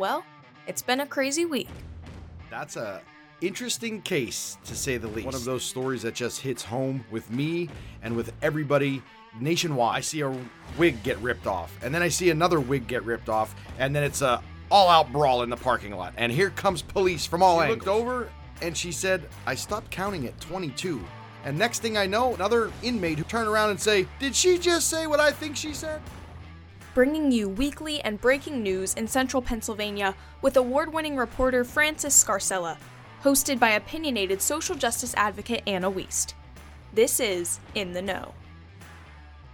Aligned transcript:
Well, 0.00 0.24
it's 0.66 0.80
been 0.80 1.00
a 1.00 1.06
crazy 1.06 1.44
week. 1.44 1.68
That's 2.48 2.76
a 2.76 3.02
interesting 3.42 4.00
case 4.00 4.56
to 4.64 4.74
say 4.74 4.96
the 4.96 5.08
least. 5.08 5.26
One 5.26 5.34
of 5.34 5.44
those 5.44 5.62
stories 5.62 6.00
that 6.02 6.14
just 6.14 6.40
hits 6.40 6.64
home 6.64 7.04
with 7.10 7.30
me 7.30 7.68
and 8.00 8.16
with 8.16 8.32
everybody 8.40 9.02
nationwide. 9.38 9.98
I 9.98 10.00
see 10.00 10.22
a 10.22 10.34
wig 10.78 11.02
get 11.02 11.18
ripped 11.18 11.46
off, 11.46 11.76
and 11.82 11.94
then 11.94 12.00
I 12.00 12.08
see 12.08 12.30
another 12.30 12.60
wig 12.60 12.86
get 12.86 13.04
ripped 13.04 13.28
off, 13.28 13.54
and 13.78 13.94
then 13.94 14.02
it's 14.02 14.22
a 14.22 14.42
all-out 14.70 15.12
brawl 15.12 15.42
in 15.42 15.50
the 15.50 15.56
parking 15.58 15.94
lot. 15.94 16.14
And 16.16 16.32
here 16.32 16.48
comes 16.48 16.80
police 16.80 17.26
from 17.26 17.42
all 17.42 17.58
she 17.58 17.64
angles. 17.64 17.86
looked 17.86 17.88
over 17.88 18.30
and 18.62 18.74
she 18.74 18.92
said, 18.92 19.28
"I 19.44 19.54
stopped 19.54 19.90
counting 19.90 20.24
at 20.24 20.40
22." 20.40 21.04
And 21.44 21.58
next 21.58 21.80
thing 21.80 21.98
I 21.98 22.06
know, 22.06 22.34
another 22.34 22.72
inmate 22.82 23.18
who 23.18 23.24
turned 23.24 23.48
around 23.48 23.68
and 23.68 23.78
say, 23.78 24.08
"Did 24.18 24.34
she 24.34 24.56
just 24.56 24.88
say 24.88 25.06
what 25.06 25.20
I 25.20 25.30
think 25.30 25.56
she 25.56 25.74
said?" 25.74 26.00
Bringing 26.92 27.30
you 27.30 27.48
weekly 27.48 28.00
and 28.00 28.20
breaking 28.20 28.64
news 28.64 28.94
in 28.94 29.06
central 29.06 29.40
Pennsylvania 29.40 30.12
with 30.42 30.56
award 30.56 30.92
winning 30.92 31.16
reporter 31.16 31.62
Francis 31.62 32.20
Scarcella, 32.20 32.76
hosted 33.22 33.60
by 33.60 33.70
opinionated 33.70 34.42
social 34.42 34.74
justice 34.74 35.14
advocate 35.16 35.62
Anna 35.68 35.88
Wiest. 35.88 36.34
This 36.92 37.20
is 37.20 37.60
In 37.76 37.92
the 37.92 38.02
Know. 38.02 38.34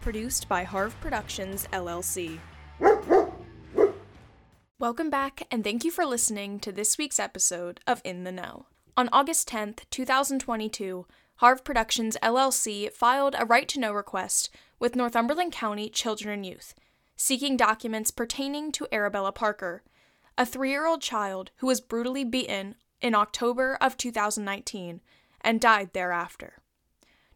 Produced 0.00 0.48
by 0.48 0.64
Harv 0.64 0.98
Productions, 1.02 1.68
LLC. 1.74 2.38
Welcome 4.78 5.10
back, 5.10 5.42
and 5.50 5.62
thank 5.62 5.84
you 5.84 5.90
for 5.90 6.06
listening 6.06 6.58
to 6.60 6.72
this 6.72 6.96
week's 6.96 7.20
episode 7.20 7.80
of 7.86 8.00
In 8.02 8.24
the 8.24 8.32
Know. 8.32 8.64
On 8.96 9.10
August 9.12 9.46
10th, 9.50 9.80
2022, 9.90 11.04
Harv 11.36 11.64
Productions 11.64 12.16
LLC 12.22 12.90
filed 12.90 13.36
a 13.38 13.44
right 13.44 13.68
to 13.68 13.78
know 13.78 13.92
request 13.92 14.48
with 14.78 14.96
Northumberland 14.96 15.52
County 15.52 15.90
Children 15.90 16.32
and 16.32 16.46
Youth, 16.46 16.74
seeking 17.16 17.56
documents 17.56 18.10
pertaining 18.10 18.70
to 18.72 18.86
Arabella 18.92 19.32
Parker, 19.32 19.82
a 20.38 20.46
three 20.46 20.70
year 20.70 20.86
old 20.86 21.00
child 21.00 21.50
who 21.56 21.66
was 21.66 21.80
brutally 21.80 22.24
beaten 22.24 22.76
in 23.00 23.14
October 23.14 23.76
of 23.80 23.96
2019 23.96 25.00
and 25.40 25.60
died 25.60 25.92
thereafter. 25.92 26.54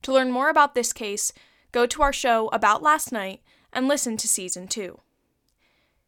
To 0.03 0.13
learn 0.13 0.31
more 0.31 0.49
about 0.49 0.75
this 0.75 0.93
case, 0.93 1.33
go 1.73 1.87
to 1.87 2.03
our 2.03 2.13
show 2.13 2.49
about 2.49 2.83
last 2.83 3.13
night 3.13 3.41
and 3.73 3.89
listen 3.89 4.17
to 4.19 4.29
season 4.29 4.69
2. 4.69 5.01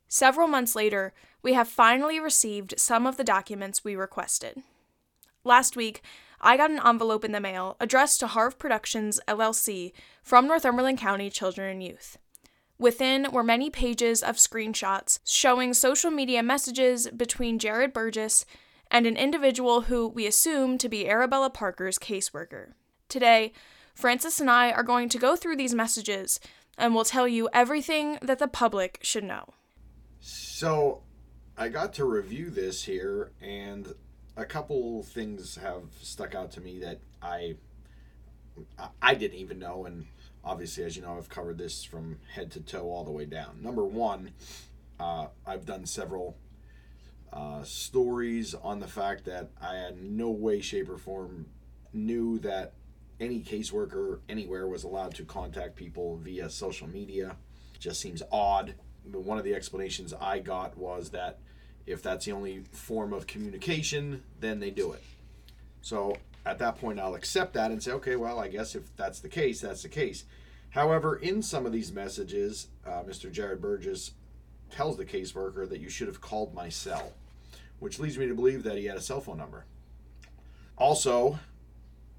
Several 0.08 0.48
months 0.48 0.74
later, 0.77 1.14
we 1.42 1.55
have 1.55 1.68
finally 1.68 2.20
received 2.20 2.74
some 2.77 3.06
of 3.06 3.16
the 3.16 3.24
documents 3.24 3.84
we 3.84 3.96
requested. 3.96 4.62
Last 5.44 5.77
week, 5.77 6.02
I 6.41 6.56
got 6.56 6.70
an 6.70 6.80
envelope 6.84 7.24
in 7.24 7.33
the 7.33 7.41
mail 7.41 7.77
addressed 7.80 8.20
to 8.20 8.27
Harv 8.27 8.58
Productions 8.58 9.20
LLC 9.27 9.92
from 10.22 10.46
Northumberland 10.46 10.98
County 10.98 11.30
Children 11.30 11.70
and 11.70 11.83
Youth. 11.83 12.18
Within 12.83 13.30
were 13.30 13.44
many 13.44 13.70
pages 13.70 14.25
of 14.25 14.38
screenshots 14.38 15.20
showing 15.25 15.72
social 15.72 16.11
media 16.11 16.42
messages 16.42 17.06
between 17.11 17.61
Jared 17.61 17.92
Burgess 17.92 18.44
and 18.91 19.06
an 19.06 19.16
individual 19.16 19.83
who 19.83 20.08
we 20.08 20.27
assume 20.27 20.78
to 20.78 20.89
be 20.89 21.08
Arabella 21.08 21.48
Parker's 21.48 21.97
caseworker. 21.97 22.72
Today, 23.08 23.52
Francis 23.94 24.41
and 24.41 24.50
I 24.50 24.72
are 24.72 24.83
going 24.83 25.08
to 25.11 25.19
go 25.19 25.36
through 25.36 25.58
these 25.58 25.72
messages 25.72 26.41
and 26.77 26.92
will 26.92 27.05
tell 27.05 27.28
you 27.28 27.48
everything 27.52 28.19
that 28.20 28.41
the 28.41 28.48
public 28.48 28.98
should 29.00 29.22
know. 29.22 29.55
So, 30.19 31.05
I 31.56 31.69
got 31.69 31.92
to 31.94 32.05
review 32.05 32.50
this 32.50 32.83
here, 32.83 33.30
and 33.41 33.94
a 34.36 34.44
couple 34.44 35.05
things 35.05 35.55
have 35.55 35.84
stuck 36.00 36.34
out 36.34 36.50
to 36.52 36.61
me 36.61 36.80
that 36.80 36.98
I 37.22 37.55
I 39.00 39.14
didn't 39.14 39.39
even 39.39 39.58
know, 39.58 39.86
and 39.86 40.06
obviously, 40.45 40.84
as 40.84 40.97
you 40.97 41.03
know, 41.03 41.17
I've 41.17 41.28
covered 41.28 41.58
this 41.58 41.84
from 41.84 42.19
head 42.34 42.50
to 42.53 42.61
toe 42.61 42.91
all 42.91 43.05
the 43.05 43.11
way 43.11 43.25
down. 43.25 43.62
Number 43.62 43.84
one, 43.84 44.33
uh, 45.00 45.27
I've 45.47 45.64
done 45.64 45.86
several 45.86 46.36
uh, 47.33 47.62
stories 47.64 48.55
on 48.55 48.80
the 48.80 48.86
fact 48.86 49.25
that 49.25 49.50
I 49.61 49.77
had 49.77 50.03
no 50.03 50.30
way, 50.30 50.61
shape, 50.61 50.91
or 50.91 50.98
form 50.98 51.47
knew 51.92 52.39
that 52.41 52.74
any 53.20 53.41
caseworker 53.41 54.20
anywhere 54.29 54.67
was 54.67 54.85
allowed 54.85 55.14
to 55.14 55.24
contact 55.24 55.77
people 55.77 56.17
via 56.17 56.51
social 56.51 56.89
media. 56.89 57.36
Just 57.79 58.01
seems 58.01 58.23
odd. 58.30 58.74
But 59.07 59.23
one 59.23 59.39
of 59.39 59.45
the 59.45 59.55
explanations 59.55 60.12
I 60.20 60.39
got 60.39 60.77
was 60.77 61.11
that 61.11 61.39
if 61.86 62.02
that's 62.02 62.27
the 62.27 62.33
only 62.33 62.64
form 62.73 63.12
of 63.12 63.27
communication, 63.27 64.23
then 64.41 64.61
they 64.61 64.70
do 64.70 64.92
it. 64.92 65.02
So 65.80 66.17
at 66.45 66.58
that 66.58 66.79
point, 66.79 66.98
I'll 66.98 67.14
accept 67.14 67.55
that 67.55 67.70
and 67.70 67.83
say, 67.83 67.92
okay, 67.92 68.17
well, 68.17 68.39
I 68.39 68.48
guess 68.48 68.75
if 68.75 68.95
that's 68.97 69.20
the 69.20 69.29
case, 69.29 69.61
that's 69.61 69.83
the 69.83 69.89
case. 69.89 70.25
However, 70.70 71.17
in 71.17 71.42
some 71.42 71.67
of 71.67 71.73
these 71.73 71.92
messages, 71.92 72.69
uh, 72.86 73.03
Mr. 73.03 73.30
Jared 73.30 73.61
Burgess 73.61 74.13
tells 74.70 74.97
the 74.97 75.05
caseworker 75.05 75.69
that 75.69 75.80
you 75.80 75.89
should 75.89 76.08
have 76.08 76.20
called 76.20 76.55
my 76.55 76.69
cell, 76.69 77.13
which 77.79 77.98
leads 77.98 78.19
me 78.19 78.27
to 78.27 78.35
believe 78.35 78.63
that 78.63 78.77
he 78.77 78.86
had 78.86 78.97
a 78.97 79.01
cell 79.03 79.20
phone 79.20 79.39
number. 79.39 79.67
Also, 80.79 81.39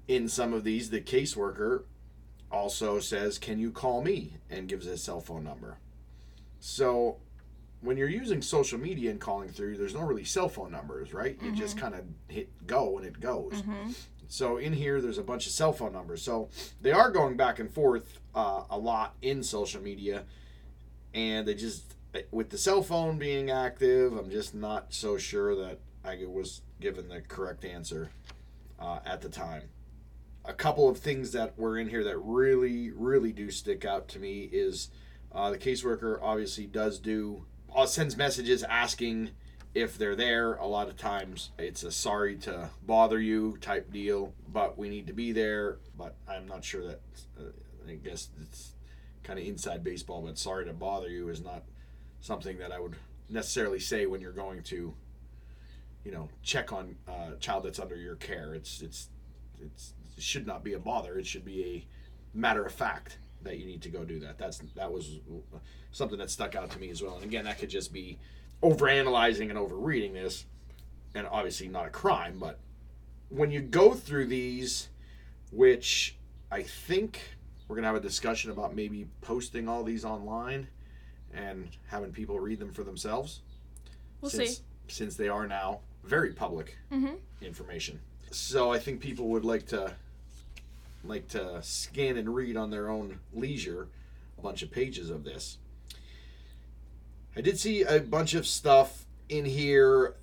in 0.08 0.28
some 0.28 0.52
of 0.52 0.64
these, 0.64 0.90
the 0.90 1.00
caseworker 1.00 1.82
also 2.50 3.00
says, 3.00 3.38
Can 3.38 3.58
you 3.58 3.70
call 3.70 4.02
me? 4.02 4.34
and 4.48 4.68
gives 4.68 4.86
his 4.86 5.02
cell 5.02 5.20
phone 5.20 5.44
number. 5.44 5.78
So 6.60 7.18
when 7.84 7.96
you're 7.96 8.08
using 8.08 8.40
social 8.40 8.78
media 8.78 9.10
and 9.10 9.20
calling 9.20 9.48
through, 9.48 9.76
there's 9.76 9.94
no 9.94 10.00
really 10.00 10.24
cell 10.24 10.48
phone 10.48 10.72
numbers, 10.72 11.12
right? 11.12 11.36
You 11.42 11.48
mm-hmm. 11.48 11.58
just 11.58 11.76
kind 11.76 11.94
of 11.94 12.04
hit 12.28 12.66
go 12.66 12.96
and 12.98 13.06
it 13.06 13.20
goes. 13.20 13.52
Mm-hmm. 13.52 13.90
So 14.34 14.56
in 14.56 14.72
here, 14.72 15.00
there's 15.00 15.18
a 15.18 15.22
bunch 15.22 15.46
of 15.46 15.52
cell 15.52 15.72
phone 15.72 15.92
numbers. 15.92 16.20
So 16.20 16.48
they 16.80 16.90
are 16.90 17.08
going 17.08 17.36
back 17.36 17.60
and 17.60 17.72
forth 17.72 18.18
uh, 18.34 18.64
a 18.68 18.76
lot 18.76 19.14
in 19.22 19.44
social 19.44 19.80
media, 19.80 20.24
and 21.14 21.46
they 21.46 21.54
just 21.54 21.94
with 22.32 22.50
the 22.50 22.58
cell 22.58 22.82
phone 22.82 23.16
being 23.16 23.52
active, 23.52 24.12
I'm 24.12 24.30
just 24.30 24.52
not 24.52 24.92
so 24.92 25.18
sure 25.18 25.54
that 25.54 25.78
I 26.04 26.18
was 26.26 26.62
given 26.80 27.08
the 27.08 27.20
correct 27.20 27.64
answer 27.64 28.10
uh, 28.80 28.98
at 29.06 29.20
the 29.20 29.28
time. 29.28 29.68
A 30.44 30.52
couple 30.52 30.88
of 30.88 30.98
things 30.98 31.30
that 31.30 31.56
were 31.56 31.78
in 31.78 31.88
here 31.88 32.02
that 32.02 32.18
really, 32.18 32.90
really 32.90 33.30
do 33.30 33.52
stick 33.52 33.84
out 33.84 34.08
to 34.08 34.18
me 34.18 34.48
is 34.52 34.90
uh, 35.30 35.50
the 35.50 35.58
caseworker 35.58 36.18
obviously 36.20 36.66
does 36.66 36.98
do 36.98 37.44
uh, 37.72 37.86
sends 37.86 38.16
messages 38.16 38.64
asking 38.64 39.30
if 39.74 39.98
they're 39.98 40.16
there. 40.16 40.54
A 40.54 40.66
lot 40.66 40.88
of 40.88 40.96
times 40.96 41.50
it's 41.58 41.82
a 41.82 41.90
sorry 41.90 42.36
to 42.38 42.70
bother 42.86 43.20
you 43.20 43.58
type 43.60 43.92
deal, 43.92 44.32
but 44.52 44.78
we 44.78 44.88
need 44.88 45.06
to 45.08 45.12
be 45.12 45.32
there. 45.32 45.78
But 45.98 46.14
I'm 46.28 46.46
not 46.46 46.64
sure 46.64 46.86
that, 46.86 47.00
uh, 47.38 47.44
I 47.88 47.94
guess 47.94 48.28
it's 48.40 48.72
kind 49.22 49.38
of 49.38 49.44
inside 49.44 49.82
baseball, 49.82 50.22
but 50.22 50.38
sorry 50.38 50.64
to 50.66 50.72
bother 50.72 51.08
you 51.08 51.28
is 51.28 51.42
not 51.42 51.64
something 52.20 52.58
that 52.58 52.72
I 52.72 52.78
would 52.78 52.96
necessarily 53.28 53.80
say 53.80 54.06
when 54.06 54.20
you're 54.20 54.32
going 54.32 54.62
to, 54.64 54.94
you 56.04 56.12
know, 56.12 56.28
check 56.42 56.72
on 56.72 56.96
a 57.08 57.36
child 57.36 57.64
that's 57.64 57.78
under 57.78 57.96
your 57.96 58.16
care. 58.16 58.54
It's, 58.54 58.80
it's, 58.80 59.08
it's, 59.60 59.94
it 60.16 60.22
should 60.22 60.46
not 60.46 60.62
be 60.62 60.74
a 60.74 60.78
bother. 60.78 61.18
It 61.18 61.26
should 61.26 61.44
be 61.44 61.64
a 61.64 62.38
matter 62.38 62.64
of 62.64 62.72
fact 62.72 63.18
that 63.42 63.58
you 63.58 63.66
need 63.66 63.82
to 63.82 63.88
go 63.88 64.04
do 64.04 64.20
that. 64.20 64.38
That's 64.38 64.58
that 64.74 64.90
was 64.90 65.20
something 65.92 66.18
that 66.18 66.30
stuck 66.30 66.54
out 66.54 66.70
to 66.70 66.78
me 66.78 66.90
as 66.90 67.02
well. 67.02 67.16
And 67.16 67.24
again, 67.24 67.44
that 67.44 67.58
could 67.58 67.70
just 67.70 67.92
be 67.92 68.18
overanalyzing 68.64 69.50
and 69.50 69.58
overreading 69.58 70.14
this, 70.14 70.46
and 71.14 71.26
obviously 71.30 71.68
not 71.68 71.86
a 71.86 71.90
crime. 71.90 72.38
But 72.38 72.58
when 73.28 73.50
you 73.50 73.60
go 73.60 73.94
through 73.94 74.26
these, 74.26 74.88
which 75.52 76.16
I 76.50 76.62
think 76.62 77.20
we're 77.68 77.76
gonna 77.76 77.88
have 77.88 77.96
a 77.96 78.00
discussion 78.00 78.50
about 78.50 78.74
maybe 78.74 79.06
posting 79.20 79.68
all 79.68 79.84
these 79.84 80.04
online 80.04 80.68
and 81.32 81.68
having 81.88 82.12
people 82.12 82.38
read 82.38 82.58
them 82.58 82.72
for 82.72 82.84
themselves. 82.84 83.40
We'll 84.20 84.30
since, 84.30 84.58
see. 84.58 84.62
Since 84.88 85.16
they 85.16 85.28
are 85.28 85.46
now 85.46 85.80
very 86.04 86.32
public 86.32 86.78
mm-hmm. 86.92 87.14
information. 87.42 88.00
So 88.30 88.72
I 88.72 88.78
think 88.78 89.00
people 89.00 89.28
would 89.28 89.44
like 89.44 89.66
to 89.66 89.94
like 91.04 91.28
to 91.28 91.62
scan 91.62 92.16
and 92.16 92.34
read 92.34 92.56
on 92.56 92.70
their 92.70 92.88
own 92.88 93.18
leisure 93.32 93.88
a 94.38 94.42
bunch 94.42 94.62
of 94.62 94.70
pages 94.70 95.10
of 95.10 95.24
this. 95.24 95.58
I 97.36 97.40
did 97.40 97.58
see 97.58 97.82
a 97.82 98.00
bunch 98.00 98.34
of 98.34 98.46
stuff 98.46 99.06
in 99.28 99.44
here 99.44 100.14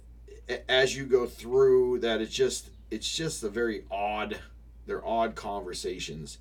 as 0.70 0.96
you 0.96 1.06
go 1.06 1.26
through 1.26 2.00
that 2.00 2.22
it's 2.22 2.34
just 2.34 2.70
it's 2.90 3.10
just 3.16 3.44
a 3.44 3.50
very 3.50 3.84
odd 3.90 4.40
they're 4.86 5.06
odd 5.06 5.36
conversations. 5.36 6.40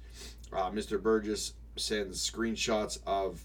Uh, 0.52 0.70
Mr. 0.70 1.00
Burgess 1.00 1.54
sends 1.76 2.28
screenshots 2.28 2.98
of 3.06 3.44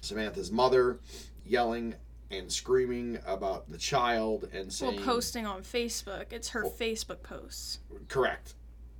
Samantha's 0.00 0.52
mother 0.52 0.98
yelling 1.44 1.94
and 2.30 2.52
screaming 2.52 3.18
about 3.26 3.70
the 3.70 3.78
child 3.78 4.48
and 4.52 4.72
saying 4.72 4.96
well 4.96 5.04
posting 5.04 5.46
on 5.46 5.62
Facebook. 5.62 6.32
It's 6.32 6.50
her 6.50 6.64
well, 6.64 6.74
Facebook 6.78 7.22
posts. 7.22 7.78
Correct. 8.08 8.54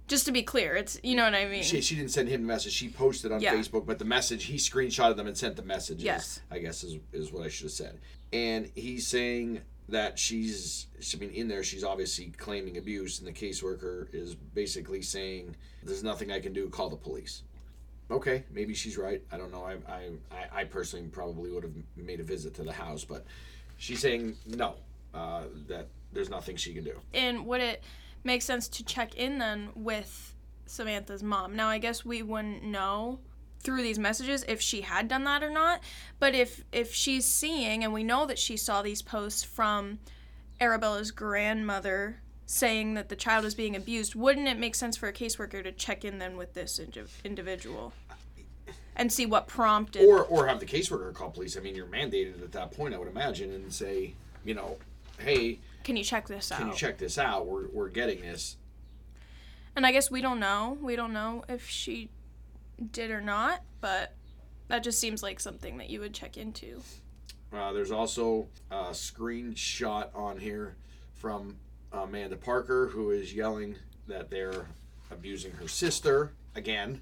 Just 0.09 0.25
to 0.25 0.33
be 0.33 0.43
clear, 0.43 0.75
it's 0.75 0.99
you 1.03 1.15
know 1.15 1.25
what 1.25 1.35
I 1.35 1.47
mean. 1.47 1.63
She, 1.63 1.83
she 1.83 1.95
didn't 1.95 2.11
send 2.11 2.29
him 2.29 2.41
the 2.41 2.47
message. 2.47 2.73
She 2.73 2.89
posted 2.89 3.31
on 3.31 3.41
yeah. 3.41 3.55
Facebook, 3.55 3.87
but 3.87 3.99
the 3.99 4.07
message 4.07 4.45
he 4.45 4.57
screenshotted 4.57 5.17
them 5.17 5.27
and 5.27 5.37
sent 5.37 5.55
the 5.57 5.63
messages. 5.63 6.03
Yes, 6.03 6.41
I 6.51 6.59
guess 6.59 6.83
is 6.83 6.97
is 7.13 7.31
what 7.31 7.45
I 7.45 7.49
should 7.49 7.65
have 7.65 7.73
said. 7.73 7.99
And 8.33 8.71
he's 8.75 9.07
saying 9.07 9.61
that 9.91 10.19
she's 10.19 10.87
I 11.15 11.19
mean 11.19 11.31
in 11.31 11.47
there 11.47 11.63
she's 11.63 11.85
obviously 11.85 12.33
claiming 12.39 12.79
abuse, 12.79 13.19
and 13.19 13.29
the 13.29 13.33
caseworker 13.33 14.09
is 14.15 14.35
basically 14.35 15.03
saying 15.03 15.55
there's 15.83 16.03
nothing 16.03 16.33
I 16.33 16.41
can 16.41 16.55
do. 16.55 16.69
Call 16.71 16.89
the 16.89 16.97
police. 16.97 17.43
Okay, 18.11 18.45
maybe 18.51 18.73
she's 18.73 18.97
right. 18.97 19.23
I 19.31 19.37
don't 19.37 19.53
know. 19.53 19.65
I 19.65 19.77
I 19.93 20.61
I 20.61 20.65
personally 20.65 21.07
probably 21.09 21.51
would 21.51 21.65
have 21.65 21.75
made 21.97 22.21
a 22.21 22.25
visit 22.25 22.55
to 22.55 22.63
the 22.63 22.73
house, 22.73 23.05
but 23.05 23.27
she's 23.77 24.01
saying 24.01 24.37
no. 24.47 24.77
uh, 25.13 25.43
that 25.67 25.89
there's 26.15 26.31
nothing 26.31 26.57
she 26.57 26.73
can 26.73 26.85
do. 26.85 26.99
And 27.13 27.45
would 27.47 27.61
it 27.61 27.83
make 28.29 28.43
sense 28.43 28.69
to 28.69 28.85
check 28.85 29.17
in 29.17 29.39
then 29.39 29.71
with 29.75 30.37
Samantha's 30.67 31.23
mom? 31.25 31.57
Now, 31.57 31.69
I 31.69 31.79
guess 31.79 32.05
we 32.05 32.23
wouldn't 32.23 32.63
know 32.63 33.19
through 33.61 33.83
these 33.83 33.99
messages 33.99 34.45
if 34.47 34.61
she 34.61 34.83
had 34.83 35.09
done 35.09 35.25
that 35.25 35.43
or 35.43 35.51
not. 35.51 35.81
But 36.21 36.35
if 36.35 36.65
if 36.71 36.95
she's 36.95 37.27
seeing, 37.27 37.83
and 37.83 37.93
we 37.93 38.05
know 38.05 38.27
that 38.27 38.39
she 38.39 38.57
saw 38.57 38.83
these 38.83 39.03
posts 39.03 39.43
from 39.43 39.99
Arabella's 40.61 41.11
grandmother 41.11 42.21
saying 42.47 42.95
that 42.95 43.09
the 43.09 43.17
child 43.17 43.45
is 43.45 43.55
being 43.55 43.75
abused, 43.77 44.15
wouldn't 44.15 44.49
it 44.49 44.59
make 44.59 44.75
sense 44.75 44.97
for 44.97 45.09
a 45.09 45.13
caseworker 45.13 45.63
to 45.63 45.73
check 45.73 46.05
in 46.05 46.19
then 46.19 46.37
with 46.37 46.55
this 46.55 46.79
indiv- 46.79 47.23
individual 47.25 47.93
and 48.97 49.13
see 49.13 49.27
what 49.27 49.49
prompted? 49.49 50.07
Or 50.07 50.23
or 50.25 50.47
have 50.47 50.61
the 50.61 50.67
caseworker 50.67 51.13
call 51.13 51.31
police. 51.31 51.57
I 51.57 51.61
mean, 51.61 51.75
you're 51.75 51.87
mandated 51.87 52.43
at 52.43 52.53
that 52.53 52.71
point, 52.73 52.95
I 52.95 52.99
would 52.99 53.09
imagine, 53.09 53.53
and 53.53 53.73
say, 53.73 54.15
you 54.45 54.55
know, 54.55 54.77
hey, 55.19 55.59
can 55.89 55.97
you 55.97 56.05
check 56.05 56.29
this 56.29 56.53
out? 56.53 56.59
can 56.59 56.69
you 56.69 56.75
check 56.75 56.99
this 56.99 57.17
out? 57.17 57.47
We're 57.47 57.67
we're 57.69 57.89
getting 57.89 58.21
this. 58.21 58.59
And 59.75 59.87
I 59.87 59.93
guess 59.93 60.11
we 60.11 60.21
don't 60.21 60.39
know. 60.39 60.77
We 60.83 60.97
don't 60.97 61.15
know 61.15 61.45
if 61.49 61.67
she 61.67 62.11
did 62.93 63.11
or 63.11 63.23
not, 63.23 63.63
but 63.81 64.15
that 64.69 64.83
just 64.85 64.99
seems 65.01 65.23
like 65.23 65.41
something 65.41 65.79
that 65.79 65.89
you 65.89 66.01
would 66.01 66.13
check 66.13 66.37
into. 66.37 66.83
Uh, 67.55 67.73
there's 67.73 67.91
also 67.91 68.49
a 68.71 68.91
screenshot 68.91 70.15
on 70.15 70.37
here 70.37 70.77
from 71.15 71.57
Amanda 71.91 72.37
Parker, 72.37 72.89
who 72.89 73.11
is 73.11 73.33
yelling 73.33 73.77
that 74.09 74.29
they're 74.29 74.67
abusing 75.11 75.53
her 75.53 75.69
sister 75.69 76.33
again. 76.55 77.01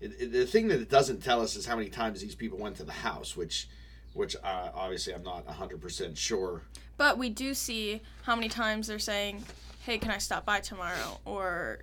It, 0.00 0.12
it- 0.18 0.32
the 0.32 0.46
thing 0.46 0.68
that 0.68 0.80
it 0.80 0.88
doesn't 0.88 1.22
tell 1.22 1.42
us 1.42 1.56
is 1.56 1.66
how 1.66 1.76
many 1.76 1.90
times 1.90 2.22
these 2.22 2.34
people 2.34 2.56
went 2.58 2.76
to 2.76 2.84
the 2.84 2.92
house, 2.92 3.36
which, 3.36 3.68
which 4.14 4.34
uh, 4.42 4.70
obviously 4.74 5.12
I'm 5.12 5.24
not 5.24 5.46
100% 5.46 6.16
sure. 6.16 6.62
But 6.98 7.16
we 7.16 7.30
do 7.30 7.54
see 7.54 8.02
how 8.24 8.34
many 8.34 8.48
times 8.48 8.88
they're 8.88 8.98
saying, 8.98 9.44
"Hey, 9.80 9.98
can 9.98 10.10
I 10.10 10.18
stop 10.18 10.44
by 10.44 10.60
tomorrow?" 10.60 11.20
or 11.24 11.78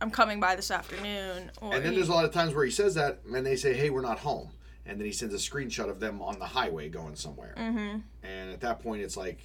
"I'm 0.00 0.10
coming 0.10 0.40
by 0.40 0.56
this 0.56 0.70
afternoon." 0.70 1.50
Or 1.62 1.74
And 1.74 1.84
then 1.84 1.94
there's 1.94 2.08
a 2.08 2.12
lot 2.12 2.26
of 2.26 2.32
times 2.32 2.52
where 2.52 2.64
he 2.64 2.70
says 2.70 2.94
that, 2.96 3.20
and 3.32 3.46
they 3.46 3.56
say, 3.56 3.72
"Hey, 3.72 3.88
we're 3.88 4.02
not 4.02 4.18
home," 4.18 4.50
and 4.84 5.00
then 5.00 5.06
he 5.06 5.12
sends 5.12 5.32
a 5.32 5.38
screenshot 5.38 5.88
of 5.88 6.00
them 6.00 6.20
on 6.20 6.38
the 6.38 6.46
highway 6.46 6.88
going 6.88 7.16
somewhere. 7.16 7.54
mm-hmm. 7.56 8.00
And 8.22 8.52
at 8.52 8.60
that 8.60 8.80
point, 8.80 9.02
it's 9.02 9.16
like, 9.16 9.38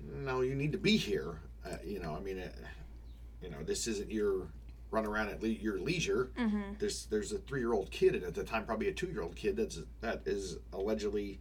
no, 0.00 0.42
you 0.42 0.54
need 0.54 0.72
to 0.72 0.78
be 0.78 0.96
here. 0.96 1.40
Uh, 1.64 1.76
you 1.84 1.98
know, 1.98 2.14
I 2.14 2.20
mean, 2.20 2.38
uh, 2.38 2.48
you 3.40 3.48
know, 3.50 3.62
this 3.62 3.86
isn't 3.86 4.10
your 4.10 4.48
run 4.90 5.06
around 5.06 5.28
at 5.28 5.42
le- 5.42 5.48
your 5.48 5.78
leisure. 5.78 6.30
Mm-hmm. 6.38 6.74
There's 6.78 7.06
there's 7.06 7.32
a 7.32 7.38
three 7.38 7.60
year 7.60 7.72
old 7.72 7.90
kid, 7.90 8.14
and 8.14 8.24
at 8.24 8.34
the 8.34 8.44
time 8.44 8.66
probably 8.66 8.88
a 8.88 8.92
two 8.92 9.06
year 9.06 9.22
old 9.22 9.34
kid 9.34 9.56
that's 9.56 9.80
that 10.02 10.22
is 10.26 10.58
allegedly, 10.74 11.40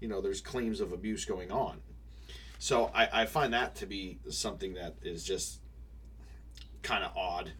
you 0.00 0.06
know, 0.06 0.20
there's 0.20 0.40
claims 0.40 0.80
of 0.80 0.92
abuse 0.92 1.24
going 1.24 1.50
on. 1.50 1.80
So 2.58 2.90
I, 2.94 3.22
I 3.22 3.26
find 3.26 3.52
that 3.52 3.76
to 3.76 3.86
be 3.86 4.18
something 4.30 4.74
that 4.74 4.94
is 5.02 5.24
just 5.24 5.60
kind 6.82 7.04
of 7.04 7.16
odd. 7.16 7.52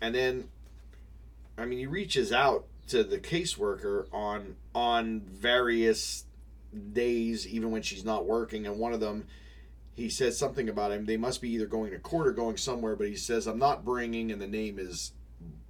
And 0.00 0.14
then, 0.14 0.48
I 1.56 1.64
mean, 1.64 1.78
he 1.78 1.86
reaches 1.86 2.32
out 2.32 2.66
to 2.88 3.04
the 3.04 3.18
caseworker 3.18 4.06
on 4.12 4.56
on 4.74 5.20
various 5.20 6.24
days, 6.92 7.46
even 7.46 7.70
when 7.70 7.82
she's 7.82 8.04
not 8.04 8.26
working. 8.26 8.66
And 8.66 8.78
one 8.78 8.92
of 8.92 9.00
them, 9.00 9.26
he 9.94 10.08
says 10.08 10.38
something 10.38 10.68
about 10.68 10.92
him. 10.92 11.04
They 11.04 11.16
must 11.16 11.40
be 11.40 11.50
either 11.50 11.66
going 11.66 11.90
to 11.90 11.98
court 11.98 12.26
or 12.26 12.32
going 12.32 12.56
somewhere. 12.56 12.96
But 12.96 13.08
he 13.08 13.16
says, 13.16 13.46
"I'm 13.46 13.58
not 13.58 13.84
bringing," 13.84 14.32
and 14.32 14.40
the 14.40 14.46
name 14.46 14.78
is 14.78 15.12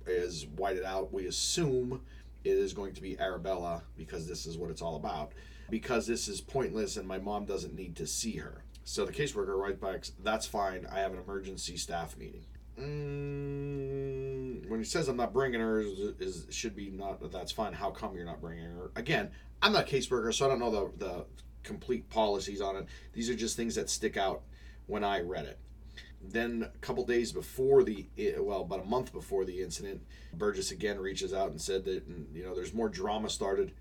is 0.06 0.46
whited 0.46 0.84
out. 0.84 1.12
We 1.12 1.26
assume 1.26 2.00
it 2.44 2.56
is 2.56 2.72
going 2.72 2.94
to 2.94 3.02
be 3.02 3.18
Arabella 3.18 3.82
because 3.96 4.26
this 4.26 4.46
is 4.46 4.56
what 4.56 4.70
it's 4.70 4.82
all 4.82 4.96
about. 4.96 5.32
Because 5.70 6.06
this 6.06 6.28
is 6.28 6.40
pointless, 6.40 6.96
and 6.96 7.06
my 7.06 7.18
mom 7.18 7.44
doesn't 7.44 7.74
need 7.74 7.96
to 7.96 8.06
see 8.06 8.36
her. 8.36 8.64
So 8.88 9.04
the 9.04 9.12
caseworker 9.12 9.54
writes 9.54 9.78
back, 9.78 10.06
"That's 10.24 10.46
fine. 10.46 10.86
I 10.86 11.00
have 11.00 11.12
an 11.12 11.18
emergency 11.18 11.76
staff 11.76 12.16
meeting." 12.16 12.46
Mm, 12.78 14.66
when 14.66 14.80
he 14.80 14.84
says 14.86 15.08
I'm 15.08 15.16
not 15.18 15.34
bringing 15.34 15.60
her, 15.60 15.80
is, 15.80 15.98
is 16.18 16.46
should 16.48 16.74
be 16.74 16.88
not. 16.88 17.30
That's 17.30 17.52
fine. 17.52 17.74
How 17.74 17.90
come 17.90 18.16
you're 18.16 18.24
not 18.24 18.40
bringing 18.40 18.64
her? 18.64 18.90
Again, 18.96 19.30
I'm 19.60 19.74
not 19.74 19.92
a 19.92 19.94
caseworker, 19.94 20.32
so 20.32 20.46
I 20.46 20.48
don't 20.48 20.58
know 20.58 20.70
the 20.70 20.90
the 20.96 21.26
complete 21.64 22.08
policies 22.08 22.62
on 22.62 22.76
it. 22.76 22.86
These 23.12 23.28
are 23.28 23.34
just 23.34 23.56
things 23.56 23.74
that 23.74 23.90
stick 23.90 24.16
out 24.16 24.40
when 24.86 25.04
I 25.04 25.20
read 25.20 25.44
it. 25.44 25.58
Then 26.22 26.62
a 26.62 26.78
couple 26.78 27.04
days 27.04 27.30
before 27.30 27.84
the 27.84 28.06
well, 28.38 28.62
about 28.62 28.80
a 28.80 28.86
month 28.86 29.12
before 29.12 29.44
the 29.44 29.60
incident, 29.60 30.00
Burgess 30.32 30.70
again 30.70 30.98
reaches 30.98 31.34
out 31.34 31.50
and 31.50 31.60
said 31.60 31.84
that 31.84 32.04
you 32.32 32.42
know 32.42 32.54
there's 32.54 32.72
more 32.72 32.88
drama 32.88 33.28
started 33.28 33.72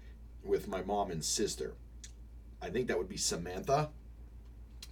with 0.44 0.68
my 0.68 0.81
mom 0.81 1.12
and 1.12 1.24
sister. 1.24 1.75
I 2.62 2.69
think 2.69 2.89
that 2.89 2.98
would 2.98 3.07
be 3.07 3.18
Samantha, 3.18 3.92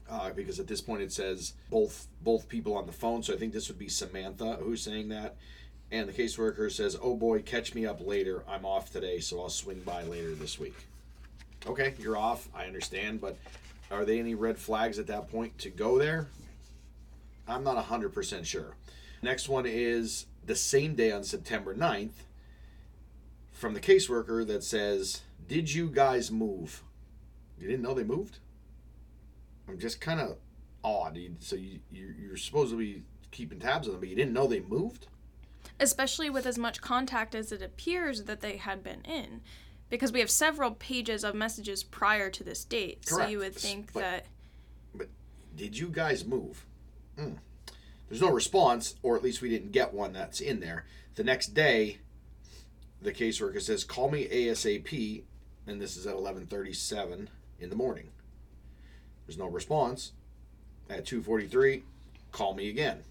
uh, 0.09 0.31
because 0.31 0.59
at 0.59 0.67
this 0.67 0.81
point 0.81 1.01
it 1.01 1.11
says 1.11 1.53
both 1.69 2.07
both 2.21 2.47
people 2.47 2.75
on 2.75 2.85
the 2.85 2.91
phone. 2.91 3.23
So 3.23 3.33
I 3.33 3.37
think 3.37 3.53
this 3.53 3.67
would 3.67 3.79
be 3.79 3.89
Samantha 3.89 4.57
who's 4.61 4.81
saying 4.81 5.09
that. 5.09 5.35
And 5.91 6.09
the 6.09 6.13
caseworker 6.13 6.71
says, 6.71 6.97
"Oh 7.01 7.15
boy, 7.15 7.41
catch 7.41 7.75
me 7.75 7.85
up 7.85 8.05
later. 8.05 8.43
I'm 8.47 8.65
off 8.65 8.91
today, 8.91 9.19
so 9.19 9.41
I'll 9.41 9.49
swing 9.49 9.81
by 9.85 10.03
later 10.03 10.33
this 10.33 10.59
week." 10.59 10.75
Okay, 11.67 11.93
you're 11.99 12.17
off. 12.17 12.47
I 12.55 12.65
understand, 12.65 13.21
but 13.21 13.37
are 13.91 14.05
there 14.05 14.19
any 14.19 14.35
red 14.35 14.57
flags 14.57 14.99
at 14.99 15.07
that 15.07 15.31
point 15.31 15.57
to 15.59 15.69
go 15.69 15.97
there? 15.97 16.27
I'm 17.47 17.63
not 17.63 17.83
100% 17.83 18.45
sure. 18.45 18.75
Next 19.21 19.47
one 19.47 19.65
is 19.65 20.25
the 20.45 20.55
same 20.55 20.95
day 20.95 21.11
on 21.11 21.23
September 21.23 21.73
9th 21.75 22.11
from 23.51 23.73
the 23.73 23.79
caseworker 23.79 24.45
that 24.47 24.63
says, 24.63 25.21
Did 25.47 25.73
you 25.73 25.89
guys 25.89 26.31
move? 26.31 26.83
You 27.59 27.67
didn't 27.67 27.83
know 27.83 27.93
they 27.93 28.03
moved? 28.03 28.39
I'm 29.67 29.79
just 29.79 29.99
kind 30.01 30.19
of 30.19 30.37
odd. 30.83 31.19
So 31.39 31.55
you, 31.55 31.79
you, 31.91 32.13
you're 32.19 32.37
supposed 32.37 32.71
to 32.71 32.77
be 32.77 33.03
keeping 33.31 33.59
tabs 33.59 33.87
on 33.87 33.93
them, 33.93 34.01
but 34.01 34.09
you 34.09 34.15
didn't 34.15 34.33
know 34.33 34.47
they 34.47 34.61
moved? 34.61 35.07
Especially 35.79 36.29
with 36.29 36.45
as 36.45 36.57
much 36.57 36.81
contact 36.81 37.35
as 37.35 37.51
it 37.51 37.61
appears 37.61 38.23
that 38.23 38.41
they 38.41 38.57
had 38.57 38.83
been 38.83 39.01
in, 39.01 39.41
because 39.89 40.11
we 40.11 40.19
have 40.19 40.29
several 40.29 40.71
pages 40.71 41.23
of 41.23 41.35
messages 41.35 41.83
prior 41.83 42.29
to 42.29 42.43
this 42.43 42.63
date. 42.63 43.07
So 43.07 43.25
you 43.25 43.39
would 43.39 43.55
think 43.55 43.91
But- 43.93 43.99
that 44.01 44.25
But 44.93 45.09
Did 45.55 45.77
you 45.77 45.89
guys 45.89 46.23
move? 46.25 46.65
Hmm. 47.17 47.33
There's 48.07 48.21
no 48.21 48.31
response, 48.31 48.95
or 49.01 49.15
at 49.15 49.23
least 49.23 49.41
we 49.41 49.49
didn't 49.49 49.71
get 49.71 49.93
one 49.93 50.13
that's 50.13 50.39
in 50.39 50.59
there. 50.59 50.85
The 51.15 51.23
next 51.23 51.47
day, 51.55 51.97
the 53.01 53.11
caseworker 53.11 53.61
says, 53.61 53.83
"Call 53.83 54.11
me 54.11 54.27
ASAP," 54.27 55.23
and 55.65 55.81
this 55.81 55.97
is 55.97 56.05
at 56.05 56.15
11:37 56.15 57.29
in 57.59 57.69
the 57.69 57.75
morning. 57.75 58.11
There's 59.25 59.37
no 59.37 59.47
response. 59.47 60.13
At 60.89 61.05
2:43, 61.05 61.83
call 62.31 62.53
me 62.53 62.69
again. 62.69 63.03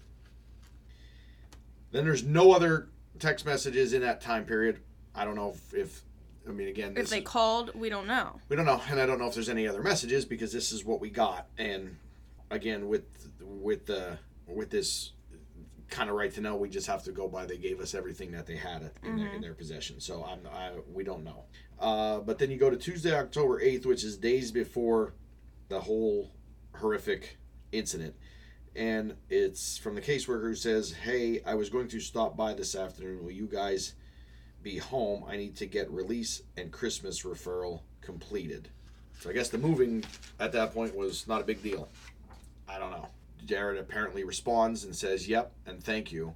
Then 1.91 2.05
there's 2.05 2.23
no 2.23 2.53
other 2.53 2.87
text 3.19 3.45
messages 3.45 3.93
in 3.93 4.01
that 4.01 4.21
time 4.21 4.45
period. 4.45 4.79
I 5.13 5.25
don't 5.25 5.35
know 5.35 5.49
if, 5.51 5.73
if 5.73 6.01
I 6.47 6.51
mean 6.51 6.67
again, 6.69 6.95
if 6.97 7.09
they 7.09 7.19
is- 7.19 7.25
called, 7.25 7.71
we 7.75 7.89
don't 7.89 8.07
know. 8.07 8.39
we 8.49 8.55
don't 8.55 8.65
know, 8.65 8.81
and 8.89 8.99
I 8.99 9.05
don't 9.05 9.19
know 9.19 9.27
if 9.27 9.33
there's 9.33 9.49
any 9.49 9.67
other 9.67 9.81
messages 9.81 10.25
because 10.25 10.53
this 10.53 10.71
is 10.71 10.85
what 10.85 11.01
we 11.01 11.09
got. 11.09 11.47
And 11.57 11.97
again, 12.49 12.87
with 12.87 13.03
with 13.41 13.85
the 13.85 14.17
with 14.47 14.69
this 14.69 15.11
kind 15.89 16.09
of 16.09 16.15
right 16.15 16.33
to 16.33 16.41
know, 16.41 16.55
we 16.55 16.69
just 16.69 16.87
have 16.87 17.03
to 17.03 17.11
go 17.11 17.27
by. 17.27 17.45
They 17.45 17.57
gave 17.57 17.79
us 17.81 17.93
everything 17.93 18.31
that 18.31 18.45
they 18.45 18.55
had 18.55 18.89
in, 19.03 19.17
their, 19.17 19.33
in 19.33 19.41
their 19.41 19.53
possession, 19.53 19.99
so 19.99 20.23
I'm 20.23 20.47
I, 20.47 20.71
we 20.93 21.03
don't 21.03 21.23
know. 21.25 21.43
Uh, 21.79 22.19
but 22.19 22.37
then 22.39 22.51
you 22.51 22.57
go 22.57 22.69
to 22.69 22.77
Tuesday, 22.77 23.13
October 23.13 23.59
eighth, 23.61 23.85
which 23.85 24.03
is 24.05 24.15
days 24.17 24.51
before 24.51 25.13
the 25.69 25.79
whole 25.79 26.31
horrific 26.75 27.37
incident. 27.71 28.15
And 28.75 29.15
it's 29.29 29.77
from 29.77 29.95
the 29.95 30.01
caseworker 30.01 30.43
who 30.43 30.55
says, 30.55 30.91
Hey, 30.91 31.41
I 31.45 31.55
was 31.55 31.69
going 31.69 31.87
to 31.89 31.99
stop 31.99 32.35
by 32.35 32.53
this 32.53 32.75
afternoon. 32.75 33.23
Will 33.23 33.31
you 33.31 33.47
guys 33.47 33.95
be 34.61 34.77
home? 34.77 35.23
I 35.27 35.37
need 35.37 35.55
to 35.57 35.65
get 35.65 35.89
release 35.89 36.41
and 36.57 36.71
Christmas 36.71 37.23
referral 37.23 37.81
completed. 38.01 38.69
So 39.19 39.29
I 39.29 39.33
guess 39.33 39.49
the 39.49 39.57
moving 39.57 40.03
at 40.39 40.51
that 40.51 40.73
point 40.73 40.95
was 40.95 41.27
not 41.27 41.41
a 41.41 41.45
big 41.45 41.63
deal. 41.63 41.89
I 42.67 42.77
don't 42.79 42.91
know. 42.91 43.07
Jared 43.45 43.77
apparently 43.77 44.23
responds 44.23 44.83
and 44.83 44.95
says, 44.95 45.27
"Yep," 45.27 45.51
and 45.65 45.83
thank 45.83 46.11
you. 46.11 46.33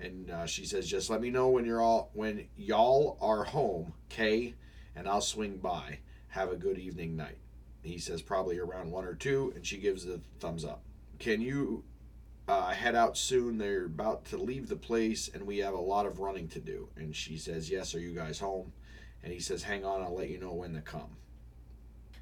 And 0.00 0.30
uh, 0.30 0.46
she 0.46 0.64
says, 0.64 0.88
"Just 0.88 1.10
let 1.10 1.20
me 1.20 1.30
know 1.30 1.48
when 1.48 1.64
you're 1.64 1.82
all 1.82 2.10
when 2.14 2.48
y'all 2.56 3.18
are 3.20 3.44
home, 3.44 3.92
Kay, 4.08 4.54
and 4.94 5.06
I'll 5.06 5.20
swing 5.20 5.58
by. 5.58 5.98
Have 6.28 6.50
a 6.50 6.56
good 6.56 6.78
evening 6.78 7.16
night." 7.16 7.38
He 7.86 7.98
says 7.98 8.22
probably 8.22 8.58
around 8.58 8.90
one 8.90 9.04
or 9.04 9.14
two, 9.14 9.52
and 9.54 9.64
she 9.64 9.78
gives 9.78 10.04
the 10.04 10.20
thumbs 10.40 10.64
up. 10.64 10.82
Can 11.18 11.40
you 11.40 11.84
uh, 12.48 12.70
head 12.70 12.94
out 12.94 13.16
soon? 13.16 13.58
They're 13.58 13.86
about 13.86 14.24
to 14.26 14.36
leave 14.36 14.68
the 14.68 14.76
place, 14.76 15.30
and 15.32 15.46
we 15.46 15.58
have 15.58 15.74
a 15.74 15.80
lot 15.80 16.06
of 16.06 16.18
running 16.18 16.48
to 16.48 16.60
do. 16.60 16.88
And 16.96 17.14
she 17.14 17.38
says, 17.38 17.70
"Yes, 17.70 17.94
are 17.94 18.00
you 18.00 18.14
guys 18.14 18.38
home?" 18.38 18.72
And 19.22 19.32
he 19.32 19.40
says, 19.40 19.62
"Hang 19.62 19.84
on, 19.84 20.02
I'll 20.02 20.14
let 20.14 20.30
you 20.30 20.38
know 20.38 20.52
when 20.52 20.74
to 20.74 20.80
come." 20.80 21.16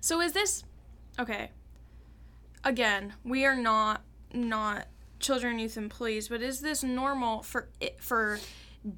So 0.00 0.20
is 0.20 0.32
this 0.32 0.64
okay? 1.18 1.50
Again, 2.62 3.14
we 3.24 3.44
are 3.44 3.56
not 3.56 4.02
not 4.32 4.86
children, 5.18 5.58
youth, 5.58 5.76
employees, 5.76 6.28
but 6.28 6.42
is 6.42 6.60
this 6.60 6.82
normal 6.82 7.42
for 7.42 7.68
it, 7.80 8.00
for 8.00 8.38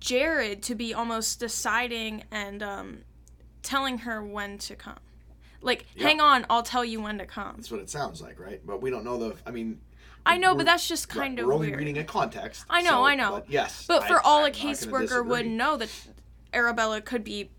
Jared 0.01 0.63
to 0.65 0.75
be 0.75 0.93
almost 0.93 1.39
deciding 1.39 2.25
and 2.33 2.63
um, 2.63 2.99
telling 3.63 3.99
her 3.99 4.25
when 4.25 4.59
to 4.59 4.75
come? 4.75 4.99
Like, 5.67 5.85
Yeah. 5.97 6.05
hang 6.05 6.21
on, 6.21 6.47
I'll 6.49 6.63
tell 6.63 6.85
you 6.85 7.01
when 7.03 7.19
to 7.19 7.27
come. 7.27 7.57
That's 7.57 7.73
what 7.73 7.81
it 7.81 7.91
sounds 7.91 8.23
like, 8.23 8.39
right? 8.39 8.65
But 8.65 8.81
we 8.81 8.89
don't 8.89 9.05
know 9.05 9.19
the. 9.19 9.35
I 9.45 9.51
mean, 9.51 9.81
I 10.25 10.39
know, 10.39 10.55
but 10.55 10.65
that's 10.65 10.87
just 10.89 11.09
kind 11.09 11.39
of 11.41 11.47
We're 11.47 11.55
only 11.55 11.67
weird. 11.69 11.81
reading 11.81 11.99
a 11.99 12.05
context. 12.05 12.65
I 12.71 12.83
know, 12.83 12.91
so- 12.91 13.05
I 13.05 13.15
know. 13.17 13.31
But 13.33 13.51
yes. 13.51 13.85
But 13.89 14.05
I- 14.05 14.09
for 14.09 14.21
all 14.25 14.45
I'm 14.45 14.53
a 14.53 14.55
caseworker 14.55 15.27
would 15.27 15.47
know 15.47 15.77
that 15.77 15.91
Arabella 16.55 17.01
could 17.01 17.25
be 17.25 17.51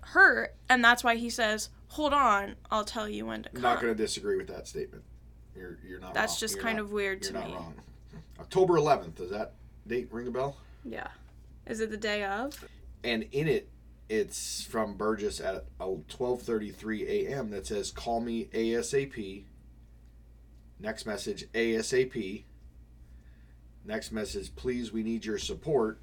hurt, 0.00 0.54
and 0.68 0.82
that's 0.84 1.02
why 1.02 1.16
he 1.16 1.28
says, 1.28 1.70
"Hold 1.88 2.12
on, 2.14 2.54
I'll 2.70 2.84
tell 2.84 3.08
you 3.08 3.26
when 3.26 3.42
to 3.42 3.48
I'm 3.48 3.54
come." 3.54 3.62
not 3.62 3.80
going 3.82 3.92
to 3.94 4.00
disagree 4.00 4.36
with 4.36 4.46
that 4.46 4.68
statement. 4.68 5.02
You're 5.56 5.78
you're 5.84 5.98
not. 5.98 6.14
That's 6.14 6.34
wrong. 6.34 6.38
just 6.40 6.54
You're 6.54 6.62
kind 6.62 6.76
not- 6.78 6.84
of 6.84 6.92
weird 6.92 7.22
You're 7.24 7.32
to 7.32 7.38
not 7.38 7.48
me. 7.48 7.54
wrong. 7.54 7.74
October 8.38 8.74
11th. 8.74 9.16
Does 9.16 9.30
that 9.30 9.54
date 9.88 10.08
ring 10.12 10.28
a 10.28 10.30
bell? 10.30 10.56
Yeah. 10.84 11.08
Is 11.66 11.80
it 11.80 11.90
the 11.90 11.96
day 11.96 12.22
of? 12.24 12.64
and 13.02 13.24
in 13.32 13.48
it 13.48 13.68
it's 14.08 14.62
from 14.62 14.94
burgess 14.94 15.40
at 15.40 15.64
uh, 15.80 15.84
12.33 15.84 17.08
a.m 17.08 17.50
that 17.50 17.66
says 17.66 17.90
call 17.90 18.20
me 18.20 18.48
asap 18.52 19.44
next 20.78 21.06
message 21.06 21.50
asap 21.52 22.44
next 23.84 24.12
message 24.12 24.54
please 24.56 24.92
we 24.92 25.02
need 25.02 25.24
your 25.24 25.38
support. 25.38 26.00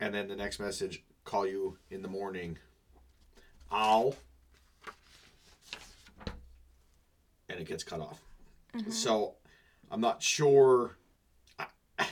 And 0.00 0.14
then 0.14 0.28
the 0.28 0.36
next 0.36 0.58
message 0.58 1.04
call 1.24 1.46
you 1.46 1.78
in 1.90 2.02
the 2.02 2.08
morning. 2.08 2.58
Ow. 3.72 4.14
And 7.48 7.60
it 7.60 7.66
gets 7.66 7.84
cut 7.84 8.00
off. 8.00 8.20
Mm-hmm. 8.74 8.90
So 8.90 9.34
i'm 9.90 10.00
not 10.00 10.22
sure 10.22 10.96
I, 11.58 11.66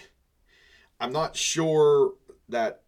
i'm 1.01 1.13
not 1.13 1.35
sure 1.35 2.13
that 2.51 2.83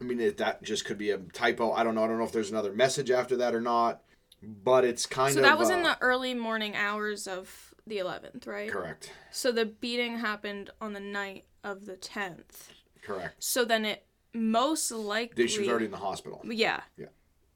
I 0.00 0.04
mean, 0.04 0.20
it, 0.20 0.36
that 0.38 0.62
just 0.62 0.84
could 0.84 0.98
be 0.98 1.10
a 1.10 1.18
typo. 1.18 1.72
I 1.72 1.84
don't 1.84 1.94
know. 1.94 2.04
I 2.04 2.08
don't 2.08 2.18
know 2.18 2.24
if 2.24 2.32
there's 2.32 2.50
another 2.50 2.72
message 2.72 3.10
after 3.10 3.36
that 3.36 3.54
or 3.54 3.60
not. 3.60 4.02
But 4.42 4.84
it's 4.84 5.06
kind 5.06 5.32
So 5.32 5.40
of. 5.40 5.44
So 5.44 5.48
that 5.48 5.58
was 5.58 5.70
in 5.70 5.80
uh, 5.80 5.94
the 5.94 5.98
early 6.02 6.34
morning 6.34 6.76
hours 6.76 7.26
of 7.26 7.74
the 7.86 7.98
11th, 7.98 8.46
right? 8.46 8.70
Correct. 8.70 9.10
So 9.30 9.50
the 9.50 9.64
beating 9.64 10.18
happened 10.18 10.70
on 10.80 10.92
the 10.92 11.00
night 11.00 11.44
of 11.64 11.86
the 11.86 11.96
10th. 11.96 12.68
Correct. 13.02 13.34
So 13.42 13.64
then 13.64 13.84
it 13.84 14.06
most 14.34 14.90
likely. 14.90 15.48
She 15.48 15.60
was 15.60 15.68
already 15.68 15.86
in 15.86 15.90
the 15.90 15.96
hospital. 15.96 16.42
Yeah. 16.44 16.80
Yeah. 16.96 17.06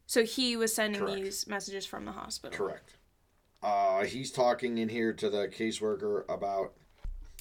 So 0.07 0.25
he 0.25 0.57
was 0.57 0.75
sending 0.75 1.03
Correct. 1.03 1.23
these 1.23 1.47
messages 1.47 1.87
from 1.87 2.05
the 2.05 2.13
hospital. 2.13 2.57
Correct. 2.57 2.97
Uh, 3.63 4.05
he's 4.05 4.33
talking 4.33 4.79
in 4.79 4.89
here 4.89 5.13
to 5.13 5.29
the 5.29 5.47
caseworker 5.49 6.25
about 6.29 6.73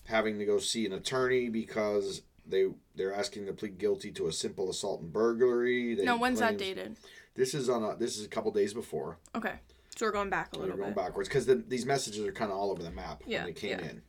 having 0.06 0.38
to 0.40 0.46
go 0.46 0.60
see 0.60 0.86
an 0.86 0.94
attorney 0.94 1.50
because 1.50 2.24
they 2.50 2.66
they're 2.96 3.14
asking 3.14 3.46
to 3.46 3.54
plead 3.54 3.78
guilty 3.78 4.12
to 4.14 4.28
a 4.28 4.32
simple 4.32 4.70
assault 4.70 5.02
and 5.02 5.14
burglary. 5.14 5.96
They 5.96 6.04
No, 6.04 6.18
when's 6.18 6.40
that 6.40 6.58
dated? 6.58 6.98
This 7.36 7.54
is 7.54 7.70
on 7.70 7.84
a 7.84 7.96
this 7.96 8.18
is 8.18 8.26
a 8.26 8.30
couple 8.30 8.52
days 8.52 8.74
before. 8.74 9.18
Okay. 9.36 9.56
So 9.96 10.06
we're 10.06 10.12
going 10.12 10.30
back 10.30 10.54
a 10.54 10.58
We're 10.58 10.64
little 10.66 10.78
going 10.78 10.92
bit. 10.92 10.98
backwards 11.04 11.28
because 11.30 11.46
the, 11.46 11.56
these 11.56 11.86
messages 11.86 12.26
are 12.26 12.32
kind 12.32 12.52
of 12.52 12.58
all 12.58 12.72
over 12.72 12.82
the 12.84 12.92
map 12.92 13.22
Yeah, 13.26 13.40
when 13.40 13.48
they 13.48 13.54
came 13.60 13.80
yeah. 13.80 13.86
in. 13.90 14.02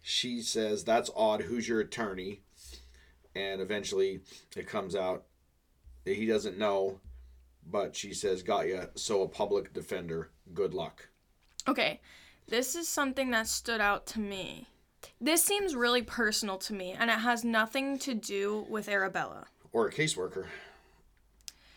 She 0.00 0.42
says, 0.42 0.84
"That's 0.84 1.10
odd. 1.14 1.42
Who's 1.42 1.68
your 1.68 1.80
attorney?" 1.80 2.42
And 3.34 3.60
eventually, 3.60 4.20
it 4.56 4.66
comes 4.66 4.94
out 4.96 5.24
that 6.04 6.16
he 6.16 6.26
doesn't 6.26 6.58
know, 6.58 7.00
but 7.66 7.94
she 7.94 8.12
says, 8.14 8.42
"Got 8.42 8.68
ya." 8.68 8.86
So 8.96 9.22
a 9.22 9.28
public 9.28 9.72
defender. 9.72 10.30
Good 10.54 10.74
luck. 10.74 11.08
Okay. 11.68 12.00
This 12.48 12.74
is 12.74 12.88
something 12.88 13.30
that 13.30 13.46
stood 13.46 13.80
out 13.80 14.06
to 14.08 14.20
me. 14.20 14.66
This 15.22 15.42
seems 15.44 15.76
really 15.76 16.02
personal 16.02 16.58
to 16.58 16.74
me, 16.74 16.96
and 16.98 17.08
it 17.08 17.20
has 17.20 17.44
nothing 17.44 17.96
to 18.00 18.12
do 18.12 18.66
with 18.68 18.88
Arabella. 18.88 19.46
Or 19.72 19.86
a 19.86 19.92
caseworker. 19.92 20.46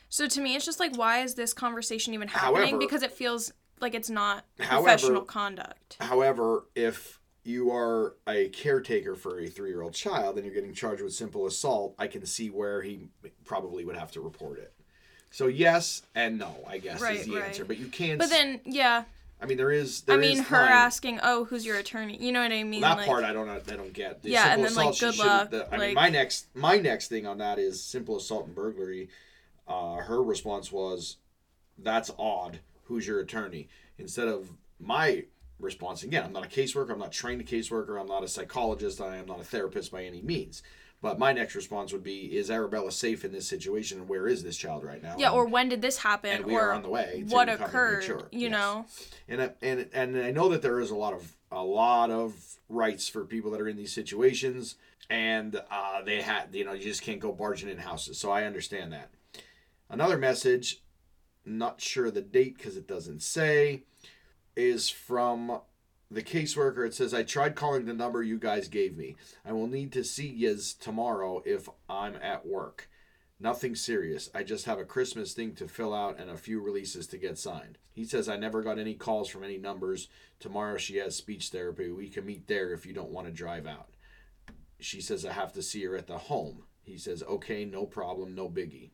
So 0.10 0.28
to 0.28 0.42
me, 0.42 0.56
it's 0.56 0.66
just 0.66 0.80
like, 0.80 0.98
why 0.98 1.20
is 1.22 1.36
this 1.36 1.54
conversation 1.54 2.16
even 2.16 2.28
happening? 2.28 2.62
However- 2.70 2.78
because 2.80 3.04
it 3.04 3.12
feels 3.12 3.54
like 3.80 3.94
it's 3.94 4.10
not 4.10 4.46
However- 4.60 4.84
professional 4.84 5.22
conduct. 5.22 5.98
However, 6.02 6.66
if 6.74 7.20
you 7.44 7.70
are 7.72 8.16
a 8.28 8.50
caretaker 8.50 9.14
for 9.16 9.40
a 9.40 9.48
three-year-old 9.48 9.94
child 9.94 10.38
and 10.38 10.46
you're 10.46 10.56
getting 10.56 10.74
charged 10.74 11.04
with 11.04 11.14
simple 11.14 11.46
assault, 11.46 11.94
I 12.00 12.08
can 12.08 12.26
see 12.26 12.50
where 12.50 12.82
he 12.82 13.10
probably 13.44 13.86
would 13.86 13.96
have 13.96 14.12
to 14.14 14.22
report 14.22 14.58
it. 14.58 14.74
So 15.30 15.46
yes 15.46 16.02
and 16.16 16.40
no, 16.40 16.56
I 16.68 16.80
guess 16.80 17.00
Right, 17.00 17.20
is 17.20 17.28
the 17.28 17.36
right. 17.36 17.44
answer. 17.44 17.64
But 17.66 17.78
you 17.78 17.88
can't. 17.90 18.18
But 18.18 18.30
then, 18.32 18.62
yeah, 18.66 19.04
I 19.42 19.46
mean, 19.46 19.58
there 19.58 19.72
is. 19.72 20.04
I 20.08 20.18
mean, 20.18 20.38
her 20.38 20.58
time. 20.58 20.72
asking, 20.72 21.20
"Oh, 21.22 21.46
who's 21.46 21.66
your 21.66 21.78
attorney?" 21.78 22.18
You 22.20 22.32
know 22.32 22.42
what 22.42 22.52
I 22.52 22.64
mean? 22.64 22.82
that 22.82 22.98
like, 22.98 23.06
part 23.06 23.24
I 23.24 23.34
don't. 23.34 23.50
I 23.50 23.60
don't 23.60 23.94
get. 23.94 24.24
The 24.24 24.30
Yeah, 24.30 24.54
and 24.54 24.64
then, 24.64 24.74
like, 24.76 24.90
assault, 24.92 24.96
she 24.96 25.06
good 25.06 25.18
luck, 25.28 25.50
the- 25.52 25.66
I 25.68 25.78
like- 25.78 25.80
mean, 25.88 25.94
my 25.96 26.10
next 26.10 26.48
my 26.56 26.78
next 26.78 27.10
thing 27.10 27.26
on 27.28 27.38
that 27.40 27.60
is 27.60 27.84
simple 27.84 28.16
assault 28.18 28.46
and 28.46 28.56
burglary. 28.56 29.10
Uh, 29.68 29.98
her 29.98 30.24
response 30.24 30.72
was, 30.72 31.18
"That's 31.78 32.12
odd. 32.18 32.60
Who's 32.86 33.08
your 33.08 33.20
attorney?" 33.20 33.68
Instead 33.98 34.28
of 34.28 34.52
my 34.80 35.26
response. 35.60 36.04
Again, 36.04 36.24
I'm 36.24 36.34
not 36.34 36.46
a 36.46 36.50
caseworker. 36.50 36.92
I'm 36.92 37.00
not 37.00 37.12
trained 37.12 37.42
a 37.42 37.44
caseworker. 37.44 38.00
I'm 38.00 38.08
not 38.08 38.24
a 38.24 38.28
psychologist. 38.28 39.00
I 39.02 39.18
am 39.18 39.26
not 39.26 39.40
a 39.40 39.44
therapist 39.44 39.92
by 39.92 40.04
any 40.04 40.22
means. 40.22 40.64
But 41.02 41.20
my 41.20 41.34
next 41.34 41.54
response 41.56 41.94
would 41.94 42.04
be: 42.04 42.36
Is 42.36 42.50
Arabella 42.50 42.92
safe 42.92 43.24
in 43.26 43.32
this 43.32 43.48
situation? 43.48 44.00
And 44.00 44.10
where 44.10 44.28
is 44.28 44.44
this 44.44 44.58
child 44.58 44.84
right 44.84 45.02
now? 45.04 45.16
yeah, 45.20 45.28
And- 45.28 45.36
or 45.36 45.46
when 45.46 45.70
did 45.70 45.82
this 45.82 45.98
happen? 46.00 46.32
and 46.32 46.46
we 46.46 46.56
or 46.56 46.62
are 46.62 46.72
on 46.74 46.82
the 46.82 46.90
way 46.90 47.24
what 47.28 47.48
occurred? 47.50 48.04
sure. 48.04 48.28
You 48.32 48.50
Yes. 48.50 48.52
know? 48.52 48.86
and 49.28 49.42
I, 49.42 49.54
and 49.62 49.90
and 49.94 50.18
I 50.18 50.32
know 50.32 50.50
that 50.50 50.62
there 50.62 50.80
is 50.80 50.90
a 50.92 50.96
lot 50.96 51.14
of 51.14 51.36
a 51.52 51.64
lot 51.64 52.10
of 52.10 52.58
rights 52.70 53.08
for 53.08 53.24
people 53.26 53.52
that 53.52 53.62
are 53.62 53.68
in 53.70 53.78
these 53.78 53.94
situations, 53.94 54.76
and 55.10 55.62
uh, 55.70 56.02
they 56.02 56.22
had 56.22 56.50
you 56.56 56.66
know 56.66 56.74
you 56.74 56.84
just 56.84 57.02
can't 57.04 57.20
go 57.20 57.32
barging 57.32 57.70
in 57.70 57.78
houses. 57.78 58.18
So 58.18 58.32
I 58.32 58.46
understand 58.46 58.92
that. 58.94 59.12
Another 59.90 60.18
message, 60.18 60.82
not 61.46 61.80
sure 61.82 62.10
the 62.10 62.22
date 62.22 62.58
because 62.58 62.76
it 62.78 62.88
doesn't 62.88 63.22
say, 63.22 63.84
is 64.56 64.90
from 64.90 65.60
the 66.10 66.24
caseworker. 66.24 66.86
It 66.86 66.94
says 66.94 67.14
I 67.14 67.24
tried 67.24 67.56
calling 67.56 67.86
the 67.86 67.94
number 67.94 68.24
you 68.24 68.38
guys 68.38 68.68
gave 68.68 68.98
me. 68.98 69.16
I 69.46 69.52
will 69.52 69.68
need 69.68 69.92
to 69.94 70.04
see 70.04 70.28
yous 70.28 70.74
tomorrow 70.74 71.42
if 71.46 71.68
I'm 71.90 72.16
at 72.16 72.46
work. 72.46 72.90
Nothing 73.40 73.76
serious. 73.76 74.30
I 74.34 74.44
just 74.44 74.66
have 74.66 74.80
a 74.80 74.86
Christmas 74.86 75.34
thing 75.34 75.56
to 75.56 75.68
fill 75.68 75.94
out 75.94 76.20
and 76.20 76.30
a 76.30 76.38
few 76.38 76.62
releases 76.62 77.06
to 77.08 77.18
get 77.18 77.38
signed. 77.38 77.78
He 77.92 78.06
says 78.06 78.30
I 78.30 78.38
never 78.38 78.62
got 78.62 78.80
any 78.80 78.94
calls 78.94 79.30
from 79.30 79.44
any 79.44 79.58
numbers. 79.58 80.08
Tomorrow 80.40 80.78
she 80.78 80.98
has 80.98 81.16
speech 81.16 81.50
therapy. 81.50 81.92
We 81.92 82.10
can 82.10 82.26
meet 82.26 82.48
there 82.48 82.72
if 82.72 82.86
you 82.86 82.94
don't 82.94 83.12
want 83.12 83.28
to 83.28 83.34
drive 83.34 83.68
out. 83.68 83.90
She 84.80 85.02
says 85.02 85.26
I 85.26 85.34
have 85.34 85.52
to 85.54 85.62
see 85.62 85.84
her 85.84 85.98
at 85.98 86.08
the 86.08 86.18
home. 86.18 86.64
He 86.84 86.98
says, 86.98 87.24
okay, 87.24 87.66
no 87.66 87.86
problem, 87.86 88.36
no 88.36 88.48
biggie. 88.48 88.92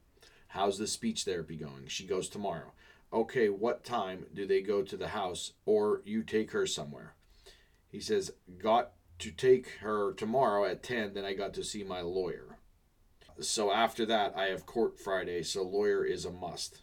How's 0.48 0.77
the 0.77 0.88
speech 0.88 1.24
therapy 1.24 1.58
going? 1.58 1.88
She 1.88 2.06
goes 2.06 2.27
tomorrow. 2.27 2.74
Okay, 3.13 3.50
what 3.50 3.84
time 3.84 4.25
do 4.34 4.46
they 4.46 4.62
go 4.62 4.82
to 4.82 4.96
the 4.96 5.10
house 5.10 5.53
or 5.65 6.01
you 6.06 6.24
take 6.24 6.51
her 6.51 6.65
somewhere? 6.65 7.15
He 7.89 8.00
says, 8.00 8.32
got 8.58 8.91
to 9.20 9.32
take 9.32 9.70
her 9.82 10.13
tomorrow 10.13 10.65
at 10.65 10.82
10, 10.82 11.13
then 11.13 11.25
I 11.25 11.34
got 11.34 11.53
to 11.56 11.63
see 11.63 11.84
my 11.84 12.01
lawyer. 12.01 12.58
So 13.39 13.72
after 13.72 14.06
that, 14.06 14.34
I 14.38 14.46
have 14.46 14.65
court 14.65 15.00
Friday, 15.00 15.44
so 15.44 15.63
lawyer 15.63 16.06
is 16.06 16.25
a 16.25 16.32
must. 16.32 16.82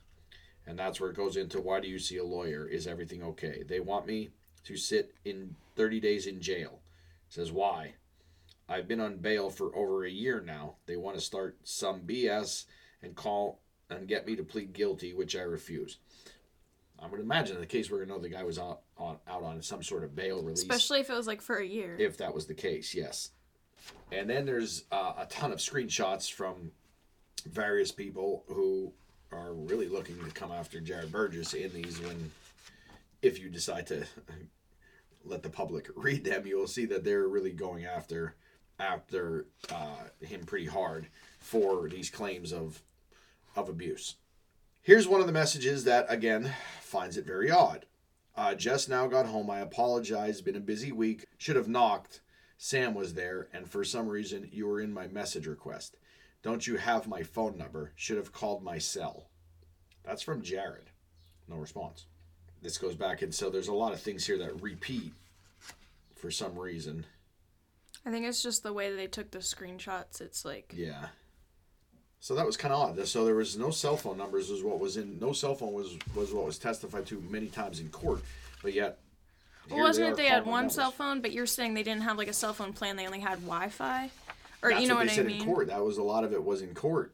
And 0.66 0.78
that's 0.78 1.00
where 1.00 1.10
it 1.10 1.16
goes 1.16 1.36
into 1.36 1.60
why 1.60 1.80
do 1.80 1.88
you 1.88 1.98
see 1.98 2.18
a 2.18 2.24
lawyer? 2.24 2.66
Is 2.66 2.86
everything 2.86 3.22
okay? 3.22 3.62
They 3.66 3.80
want 3.80 4.06
me 4.06 4.30
to 4.64 4.76
sit 4.76 5.14
in 5.24 5.56
30 5.76 5.98
days 5.98 6.26
in 6.26 6.42
jail. 6.42 6.80
Says 7.30 7.50
why? 7.50 7.94
I've 8.68 8.86
been 8.86 9.00
on 9.00 9.16
bail 9.16 9.48
for 9.48 9.74
over 9.74 10.04
a 10.04 10.10
year 10.10 10.42
now. 10.44 10.74
They 10.84 10.96
want 10.96 11.16
to 11.16 11.24
start 11.24 11.56
some 11.64 12.02
BS 12.02 12.66
and 13.02 13.16
call 13.16 13.60
and 13.90 14.08
get 14.08 14.26
me 14.26 14.36
to 14.36 14.42
plead 14.42 14.72
guilty, 14.72 15.12
which 15.14 15.36
I 15.36 15.42
refuse. 15.42 15.98
I 17.00 17.06
would 17.06 17.20
imagine 17.20 17.54
in 17.56 17.60
the 17.60 17.66
case 17.66 17.90
we're 17.90 17.98
gonna 18.04 18.16
know 18.16 18.18
the 18.18 18.28
guy 18.28 18.42
was 18.42 18.58
out 18.58 18.80
on 18.96 19.18
out 19.28 19.42
on 19.44 19.62
some 19.62 19.82
sort 19.82 20.02
of 20.02 20.16
bail 20.16 20.42
release 20.42 20.62
Especially 20.62 21.00
if 21.00 21.08
it 21.08 21.14
was 21.14 21.28
like 21.28 21.40
for 21.40 21.56
a 21.56 21.64
year. 21.66 21.96
if 21.98 22.16
that 22.18 22.34
was 22.34 22.46
the 22.46 22.54
case, 22.54 22.94
yes. 22.94 23.30
And 24.10 24.28
then 24.28 24.44
there's 24.44 24.84
uh, 24.90 25.12
a 25.18 25.26
ton 25.26 25.52
of 25.52 25.58
screenshots 25.58 26.30
from 26.30 26.72
various 27.46 27.92
people 27.92 28.44
who 28.48 28.92
are 29.30 29.52
really 29.52 29.88
looking 29.88 30.18
to 30.24 30.30
come 30.32 30.50
after 30.50 30.80
Jared 30.80 31.12
Burgess 31.12 31.54
in 31.54 31.72
these. 31.72 32.00
When, 32.00 32.32
if 33.22 33.38
you 33.38 33.48
decide 33.48 33.86
to 33.88 34.04
let 35.24 35.42
the 35.44 35.50
public 35.50 35.88
read 35.96 36.24
them, 36.24 36.46
you 36.46 36.58
will 36.58 36.66
see 36.66 36.86
that 36.86 37.04
they're 37.04 37.28
really 37.28 37.52
going 37.52 37.84
after 37.84 38.34
after 38.80 39.46
uh, 39.70 40.04
him 40.24 40.44
pretty 40.44 40.66
hard 40.66 41.08
for 41.40 41.88
these 41.88 42.10
claims 42.10 42.52
of 42.52 42.80
of 43.58 43.68
abuse. 43.68 44.16
Here's 44.82 45.08
one 45.08 45.20
of 45.20 45.26
the 45.26 45.32
messages 45.32 45.84
that 45.84 46.06
again 46.08 46.52
finds 46.80 47.16
it 47.16 47.26
very 47.26 47.50
odd. 47.50 47.84
Uh, 48.36 48.54
just 48.54 48.88
now 48.88 49.06
got 49.06 49.26
home. 49.26 49.50
I 49.50 49.60
apologize. 49.60 50.40
Been 50.40 50.56
a 50.56 50.60
busy 50.60 50.92
week. 50.92 51.26
Should 51.38 51.56
have 51.56 51.68
knocked. 51.68 52.20
Sam 52.56 52.94
was 52.94 53.14
there, 53.14 53.48
and 53.52 53.68
for 53.68 53.84
some 53.84 54.08
reason, 54.08 54.48
you 54.52 54.66
were 54.66 54.80
in 54.80 54.92
my 54.92 55.06
message 55.08 55.46
request. 55.46 55.96
Don't 56.42 56.66
you 56.66 56.76
have 56.76 57.08
my 57.08 57.22
phone 57.22 57.56
number? 57.58 57.92
Should 57.96 58.16
have 58.16 58.32
called 58.32 58.62
my 58.62 58.78
cell. 58.78 59.28
That's 60.04 60.22
from 60.22 60.42
Jared. 60.42 60.90
No 61.48 61.56
response. 61.56 62.06
This 62.62 62.78
goes 62.78 62.94
back, 62.94 63.22
and 63.22 63.34
so 63.34 63.50
there's 63.50 63.68
a 63.68 63.74
lot 63.74 63.92
of 63.92 64.00
things 64.00 64.26
here 64.26 64.38
that 64.38 64.62
repeat 64.62 65.12
for 66.14 66.30
some 66.30 66.58
reason. 66.58 67.04
I 68.06 68.10
think 68.10 68.24
it's 68.24 68.42
just 68.42 68.62
the 68.62 68.72
way 68.72 68.94
they 68.94 69.06
took 69.06 69.30
the 69.30 69.38
screenshots. 69.38 70.20
It's 70.20 70.44
like 70.44 70.72
Yeah. 70.76 71.08
So 72.20 72.34
that 72.34 72.44
was 72.46 72.56
kind 72.56 72.74
of 72.74 72.80
odd. 72.98 73.06
So 73.08 73.24
there 73.24 73.34
was 73.34 73.56
no 73.56 73.70
cell 73.70 73.96
phone 73.96 74.18
numbers. 74.18 74.50
Was 74.50 74.62
what 74.62 74.80
was 74.80 74.96
in 74.96 75.18
no 75.20 75.32
cell 75.32 75.54
phone 75.54 75.72
was 75.72 75.96
was 76.14 76.32
what 76.32 76.44
was 76.44 76.58
testified 76.58 77.06
to 77.06 77.20
many 77.30 77.46
times 77.46 77.80
in 77.80 77.88
court, 77.90 78.20
but 78.62 78.74
yet. 78.74 78.98
Well, 79.70 79.80
wasn't 79.80 80.08
are 80.08 80.12
it 80.12 80.16
they 80.16 80.26
had 80.26 80.46
one 80.46 80.62
numbers. 80.62 80.74
cell 80.74 80.90
phone, 80.90 81.20
but 81.20 81.32
you're 81.32 81.46
saying 81.46 81.74
they 81.74 81.82
didn't 81.82 82.02
have 82.02 82.16
like 82.16 82.28
a 82.28 82.32
cell 82.32 82.54
phone 82.54 82.72
plan, 82.72 82.96
they 82.96 83.06
only 83.06 83.20
had 83.20 83.38
Wi 83.42 83.68
Fi? 83.68 84.10
Or 84.62 84.70
That's 84.70 84.82
you 84.82 84.88
know 84.88 84.94
what 84.94 85.00
what, 85.00 85.06
they 85.08 85.12
I 85.12 85.16
said 85.16 85.26
mean? 85.26 85.40
in 85.42 85.46
court. 85.46 85.68
That 85.68 85.84
was 85.84 85.98
a 85.98 86.02
lot 86.02 86.24
of 86.24 86.32
it 86.32 86.42
was 86.42 86.62
in 86.62 86.74
court. 86.74 87.12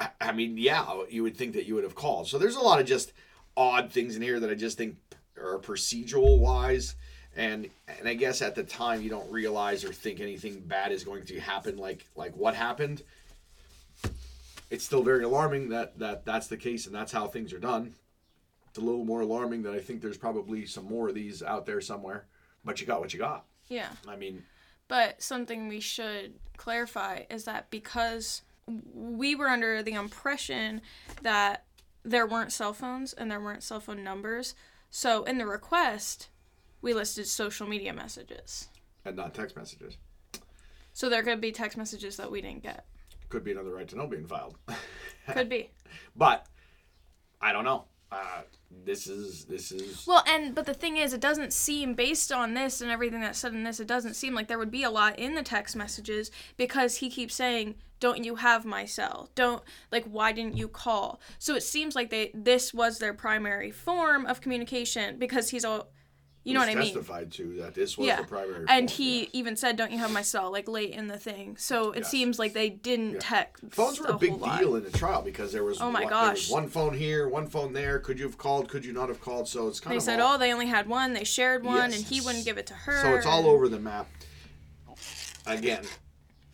I, 0.00 0.08
I 0.20 0.32
mean, 0.32 0.56
yeah, 0.58 1.02
you 1.08 1.22
would 1.22 1.36
think 1.36 1.52
that 1.54 1.66
you 1.66 1.74
would 1.76 1.84
have 1.84 1.94
called. 1.94 2.28
So 2.28 2.38
there's 2.38 2.56
a 2.56 2.60
lot 2.60 2.80
of 2.80 2.86
just 2.86 3.12
odd 3.56 3.92
things 3.92 4.16
in 4.16 4.22
here 4.22 4.40
that 4.40 4.50
I 4.50 4.54
just 4.54 4.76
think 4.78 4.96
are 5.40 5.58
procedural 5.58 6.38
wise, 6.38 6.96
and 7.36 7.68
and 7.98 8.08
I 8.08 8.14
guess 8.14 8.42
at 8.42 8.54
the 8.54 8.64
time 8.64 9.02
you 9.02 9.10
don't 9.10 9.30
realize 9.30 9.84
or 9.84 9.92
think 9.92 10.20
anything 10.20 10.60
bad 10.60 10.90
is 10.92 11.04
going 11.04 11.24
to 11.26 11.38
happen. 11.38 11.76
Like 11.76 12.06
like 12.16 12.34
what 12.36 12.54
happened. 12.54 13.02
It's 14.72 14.84
still 14.84 15.02
very 15.02 15.22
alarming 15.22 15.68
that 15.68 15.98
that 15.98 16.24
that's 16.24 16.46
the 16.46 16.56
case 16.56 16.86
and 16.86 16.94
that's 16.94 17.12
how 17.12 17.26
things 17.26 17.52
are 17.52 17.58
done. 17.58 17.94
It's 18.68 18.78
a 18.78 18.80
little 18.80 19.04
more 19.04 19.20
alarming 19.20 19.62
that 19.64 19.74
I 19.74 19.80
think 19.80 20.00
there's 20.00 20.16
probably 20.16 20.64
some 20.64 20.86
more 20.86 21.08
of 21.10 21.14
these 21.14 21.42
out 21.42 21.66
there 21.66 21.82
somewhere. 21.82 22.24
But 22.64 22.80
you 22.80 22.86
got 22.86 23.00
what 23.00 23.12
you 23.12 23.18
got. 23.18 23.44
Yeah. 23.68 23.88
I 24.08 24.16
mean, 24.16 24.44
But 24.88 25.20
something 25.22 25.68
we 25.68 25.80
should 25.80 26.34
clarify 26.56 27.24
is 27.28 27.44
that 27.44 27.68
because 27.70 28.42
we 28.94 29.34
were 29.34 29.48
under 29.48 29.82
the 29.82 29.92
impression 29.92 30.80
that 31.20 31.64
there 32.02 32.26
weren't 32.26 32.52
cell 32.52 32.72
phones 32.72 33.12
and 33.12 33.30
there 33.30 33.40
weren't 33.40 33.62
cell 33.62 33.80
phone 33.80 34.02
numbers, 34.02 34.54
so 34.90 35.24
in 35.24 35.36
the 35.38 35.46
request, 35.46 36.28
we 36.80 36.94
listed 36.94 37.26
social 37.26 37.66
media 37.66 37.92
messages. 37.92 38.68
and 39.04 39.16
not 39.16 39.34
text 39.34 39.54
messages. 39.56 39.98
So 40.94 41.08
there 41.08 41.22
could 41.22 41.40
be 41.40 41.52
text 41.52 41.76
messages 41.76 42.16
that 42.16 42.30
we 42.30 42.40
didn't 42.40 42.62
get. 42.62 42.86
Could 43.32 43.44
be 43.44 43.52
another 43.52 43.72
right 43.72 43.88
to 43.88 43.96
know 43.96 44.06
being 44.06 44.26
filed. 44.26 44.58
Could 45.32 45.48
be. 45.48 45.70
But 46.14 46.46
I 47.40 47.50
don't 47.54 47.64
know. 47.64 47.86
Uh, 48.12 48.42
this 48.84 49.06
is 49.06 49.46
this 49.46 49.72
is 49.72 50.04
Well, 50.06 50.22
and 50.28 50.54
but 50.54 50.66
the 50.66 50.74
thing 50.74 50.98
is, 50.98 51.14
it 51.14 51.20
doesn't 51.22 51.54
seem 51.54 51.94
based 51.94 52.30
on 52.30 52.52
this 52.52 52.82
and 52.82 52.90
everything 52.90 53.22
that's 53.22 53.38
said 53.38 53.54
in 53.54 53.64
this, 53.64 53.80
it 53.80 53.86
doesn't 53.86 54.16
seem 54.16 54.34
like 54.34 54.48
there 54.48 54.58
would 54.58 54.70
be 54.70 54.82
a 54.82 54.90
lot 54.90 55.18
in 55.18 55.34
the 55.34 55.42
text 55.42 55.74
messages 55.74 56.30
because 56.58 56.96
he 56.96 57.08
keeps 57.08 57.34
saying, 57.34 57.76
"Don't 58.00 58.22
you 58.22 58.34
have 58.34 58.66
my 58.66 58.84
cell? 58.84 59.30
Don't 59.34 59.62
like 59.90 60.04
why 60.04 60.32
didn't 60.32 60.58
you 60.58 60.68
call?" 60.68 61.18
So 61.38 61.54
it 61.54 61.62
seems 61.62 61.96
like 61.96 62.10
they 62.10 62.32
this 62.34 62.74
was 62.74 62.98
their 62.98 63.14
primary 63.14 63.70
form 63.70 64.26
of 64.26 64.42
communication 64.42 65.18
because 65.18 65.48
he's 65.48 65.64
all, 65.64 65.88
you 66.44 66.54
know 66.54 66.60
what 66.60 66.68
I 66.68 66.74
mean? 66.74 66.84
testified 66.84 67.30
to 67.32 67.54
that 67.58 67.74
this 67.74 67.96
was 67.96 68.06
Yeah, 68.08 68.20
the 68.22 68.26
primary. 68.26 68.64
and 68.68 68.88
phone, 68.90 68.96
he 68.96 69.20
yes. 69.20 69.28
even 69.32 69.56
said, 69.56 69.76
"Don't 69.76 69.92
you 69.92 69.98
have 69.98 70.10
my 70.12 70.22
cell?" 70.22 70.50
Like 70.50 70.66
late 70.68 70.90
in 70.90 71.06
the 71.06 71.18
thing. 71.18 71.56
So 71.56 71.92
it 71.92 72.00
Yes. 72.00 72.10
seems 72.10 72.38
like 72.38 72.52
they 72.52 72.68
didn't 72.70 73.20
text. 73.20 73.62
phones 73.70 74.00
were 74.00 74.06
a 74.06 74.18
big 74.18 74.30
whole 74.30 74.38
lot. 74.40 74.58
deal 74.60 74.74
in 74.76 74.82
the 74.84 74.90
trial 74.90 75.22
because 75.22 75.52
there 75.52 75.62
was 75.64 75.80
Oh 75.80 75.90
my 75.90 76.00
one, 76.02 76.10
gosh. 76.10 76.50
one 76.50 76.68
phone 76.68 76.94
here, 76.94 77.28
one 77.28 77.46
phone 77.48 77.72
there. 77.72 77.98
Could 78.00 78.18
you 78.18 78.24
have 78.26 78.38
called? 78.38 78.68
Could 78.68 78.84
you 78.84 78.92
not 78.92 79.08
have 79.08 79.20
called? 79.20 79.46
So 79.48 79.68
it's 79.68 79.78
kind 79.78 79.92
They 79.92 79.96
of 79.98 80.02
They 80.02 80.12
said, 80.12 80.20
all, 80.20 80.34
"Oh, 80.34 80.38
they 80.38 80.52
only 80.52 80.66
had 80.66 80.88
one. 80.88 81.12
They 81.12 81.24
shared 81.24 81.64
one, 81.64 81.90
Yes. 81.90 81.96
and 82.00 82.04
he 82.06 82.20
wouldn't 82.20 82.44
give 82.44 82.58
it 82.58 82.66
to 82.68 82.74
her." 82.74 83.02
so 83.02 83.14
it's 83.14 83.26
all 83.26 83.46
over 83.46 83.68
the 83.68 83.78
map. 83.80 84.08
Again, 85.46 85.84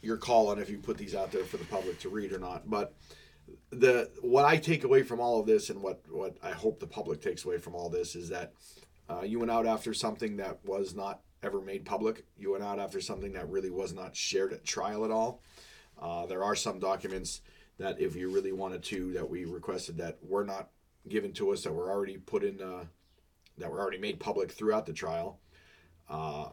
your 0.03 0.17
call 0.17 0.49
on 0.49 0.59
if 0.59 0.71
you 0.71 0.79
put 0.79 0.97
these 0.97 1.15
out 1.15 1.31
there 1.33 1.45
for 1.45 1.57
the 1.57 1.65
public 1.65 1.99
to 2.01 2.09
read 2.09 2.33
or 2.33 2.39
not. 2.39 2.69
But 2.69 2.95
the 3.71 4.11
what 4.23 4.45
I 4.45 4.57
take 4.57 4.85
away 4.85 5.03
from 5.03 5.21
all 5.21 5.41
of 5.41 5.47
this, 5.47 5.71
and 5.71 5.83
what 5.83 6.03
what 6.11 6.37
I 6.43 6.51
hope 6.53 6.79
the 6.81 6.87
public 6.87 7.21
takes 7.21 7.45
away 7.45 7.59
from 7.59 7.75
all 7.75 7.89
this, 7.91 8.15
is 8.15 8.29
that 8.31 8.53
uh, 9.09 9.23
you 9.23 9.39
went 9.39 9.51
out 9.51 9.67
after 9.67 9.95
something 9.95 10.37
that 10.37 10.59
was 10.65 10.95
not 10.95 11.21
ever 11.43 11.61
made 11.61 11.85
public. 11.85 12.25
You 12.37 12.53
went 12.53 12.65
out 12.65 12.79
after 12.79 13.01
something 13.01 13.33
that 13.33 13.49
really 13.49 13.71
was 13.71 13.93
not 13.93 14.17
shared 14.17 14.53
at 14.53 14.65
trial 14.65 15.05
at 15.05 15.11
all. 15.11 15.43
Uh, 16.01 16.27
there 16.27 16.45
are 16.45 16.57
some 16.57 16.79
documents 16.79 17.41
that, 17.79 18.01
if 18.01 18.17
you 18.17 18.31
really 18.31 18.53
wanted 18.53 18.83
to, 18.85 19.13
that 19.13 19.29
we 19.29 19.45
requested 19.45 19.99
that 19.99 20.19
were 20.23 20.45
not 20.45 20.71
given 21.09 21.33
to 21.33 21.53
us 21.53 21.63
that 21.63 21.73
were 21.73 21.91
already 21.91 22.19
put 22.19 22.45
in, 22.45 22.61
uh, 22.61 22.85
that 23.57 23.71
were 23.71 23.81
already 23.81 23.99
made 23.99 24.21
public 24.21 24.53
throughout 24.53 24.87
the 24.87 24.93
trial. 24.93 25.41
Uh, 26.09 26.49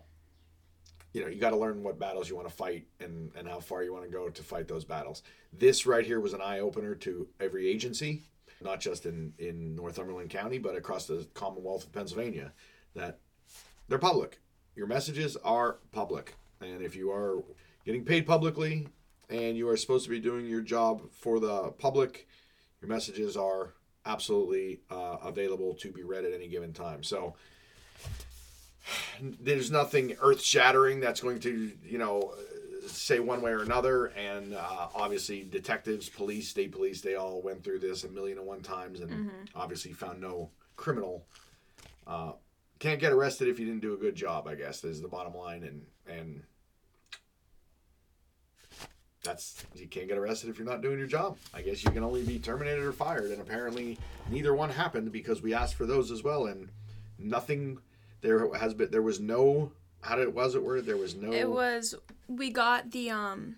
you 1.14 1.22
know, 1.22 1.28
you 1.28 1.40
got 1.40 1.52
to 1.52 1.58
learn 1.58 1.82
what 1.82 1.98
battles 1.98 2.30
you 2.30 2.36
want 2.36 2.48
to 2.48 2.54
fight 2.54 2.86
and, 3.00 3.32
and 3.38 3.48
how 3.48 3.60
far 3.60 3.84
you 3.84 3.94
want 3.94 4.04
to 4.04 4.12
go 4.12 4.30
to 4.30 4.44
fight 4.44 4.68
those 4.68 4.84
battles. 4.84 5.24
This 5.54 5.86
right 5.86 6.06
here 6.06 6.20
was 6.20 6.34
an 6.34 6.42
eye 6.42 6.60
opener 6.60 6.94
to 6.96 7.28
every 7.40 7.70
agency, 7.70 8.24
not 8.62 8.80
just 8.80 9.06
in, 9.06 9.34
in 9.38 9.76
Northumberland 9.76 10.30
County, 10.30 10.58
but 10.58 10.76
across 10.76 11.06
the 11.06 11.28
Commonwealth 11.34 11.84
of 11.84 11.92
Pennsylvania, 11.92 12.54
that 12.96 13.20
they're 13.88 14.00
public. 14.00 14.40
Your 14.76 14.88
messages 14.88 15.38
are 15.38 15.78
public. 15.92 16.36
And 16.62 16.82
if 16.82 16.96
you 16.96 17.12
are 17.12 17.44
getting 17.86 18.04
paid 18.04 18.26
publicly 18.26 18.88
and 19.30 19.58
you 19.58 19.70
are 19.70 19.78
supposed 19.78 20.06
to 20.06 20.10
be 20.10 20.20
doing 20.20 20.46
your 20.46 20.62
job 20.62 21.02
for 21.12 21.40
the 21.40 21.72
public, 21.78 22.28
your 22.82 22.90
messages 22.90 23.38
are 23.38 23.74
absolutely 24.06 24.82
uh, 24.90 25.18
available 25.24 25.74
to 25.74 25.92
be 25.92 26.04
read 26.04 26.26
at 26.26 26.34
any 26.34 26.48
given 26.48 26.74
time. 26.74 27.04
So 27.04 27.36
there's 29.22 29.72
nothing 29.72 30.16
earth 30.22 30.42
shattering 30.42 31.00
that's 31.00 31.22
going 31.22 31.40
to, 31.42 31.72
you 31.84 31.98
know, 31.98 32.34
say 32.90 33.20
one 33.20 33.42
way 33.42 33.52
or 33.52 33.62
another. 33.62 34.08
And 34.08 34.54
uh, 34.54 34.88
obviously, 34.94 35.44
detectives, 35.44 36.10
police, 36.10 36.50
state 36.50 36.72
police, 36.72 37.02
they 37.02 37.16
all 37.16 37.42
went 37.42 37.64
through 37.64 37.80
this 37.80 38.04
a 38.04 38.10
million 38.10 38.38
and 38.38 38.48
one 38.48 38.62
times 38.62 39.00
and 39.02 39.32
obviously 39.56 39.94
found 39.94 40.22
no 40.22 40.50
criminal. 40.76 41.26
Uh, 42.08 42.34
can't 42.80 43.00
get 43.00 43.12
arrested 43.12 43.48
if 43.48 43.60
you 43.60 43.66
didn't 43.66 43.82
do 43.82 43.94
a 43.94 43.98
good 43.98 44.16
job, 44.16 44.48
I 44.48 44.56
guess, 44.56 44.84
is 44.84 45.02
the 45.02 45.08
bottom 45.08 45.36
line. 45.36 45.64
And, 45.64 45.86
and 46.08 46.44
that's 49.26 49.66
you 49.76 49.88
can't 49.88 50.08
get 50.08 50.18
arrested 50.18 50.50
if 50.50 50.58
you're 50.58 50.68
not 50.68 50.82
doing 50.82 50.98
your 50.98 51.08
job. 51.08 51.38
I 51.54 51.62
guess 51.62 51.84
you 51.84 51.92
can 51.92 52.04
only 52.04 52.24
be 52.24 52.40
terminated 52.40 52.84
or 52.84 52.94
fired, 52.94 53.32
and 53.32 53.42
apparently 53.42 53.98
neither 54.30 54.54
one 54.54 54.70
happened 54.70 55.12
because 55.12 55.42
we 55.42 55.54
asked 55.54 55.76
for 55.76 55.86
those 55.86 56.12
as 56.12 56.24
well, 56.24 56.46
and 56.46 56.70
nothing. 57.18 57.80
There 58.22 58.54
has 58.56 58.74
been 58.74 58.92
there 58.92 59.02
was 59.02 59.20
no 59.20 59.72
how 60.06 60.16
did 60.16 60.34
was 60.34 60.54
it 60.56 60.64
worded? 60.64 60.86
There 60.86 60.98
was 60.98 61.16
no. 61.16 61.34
It 61.34 61.50
was 61.50 61.96
we 62.28 62.52
got 62.52 62.92
the 62.92 63.10
um 63.10 63.56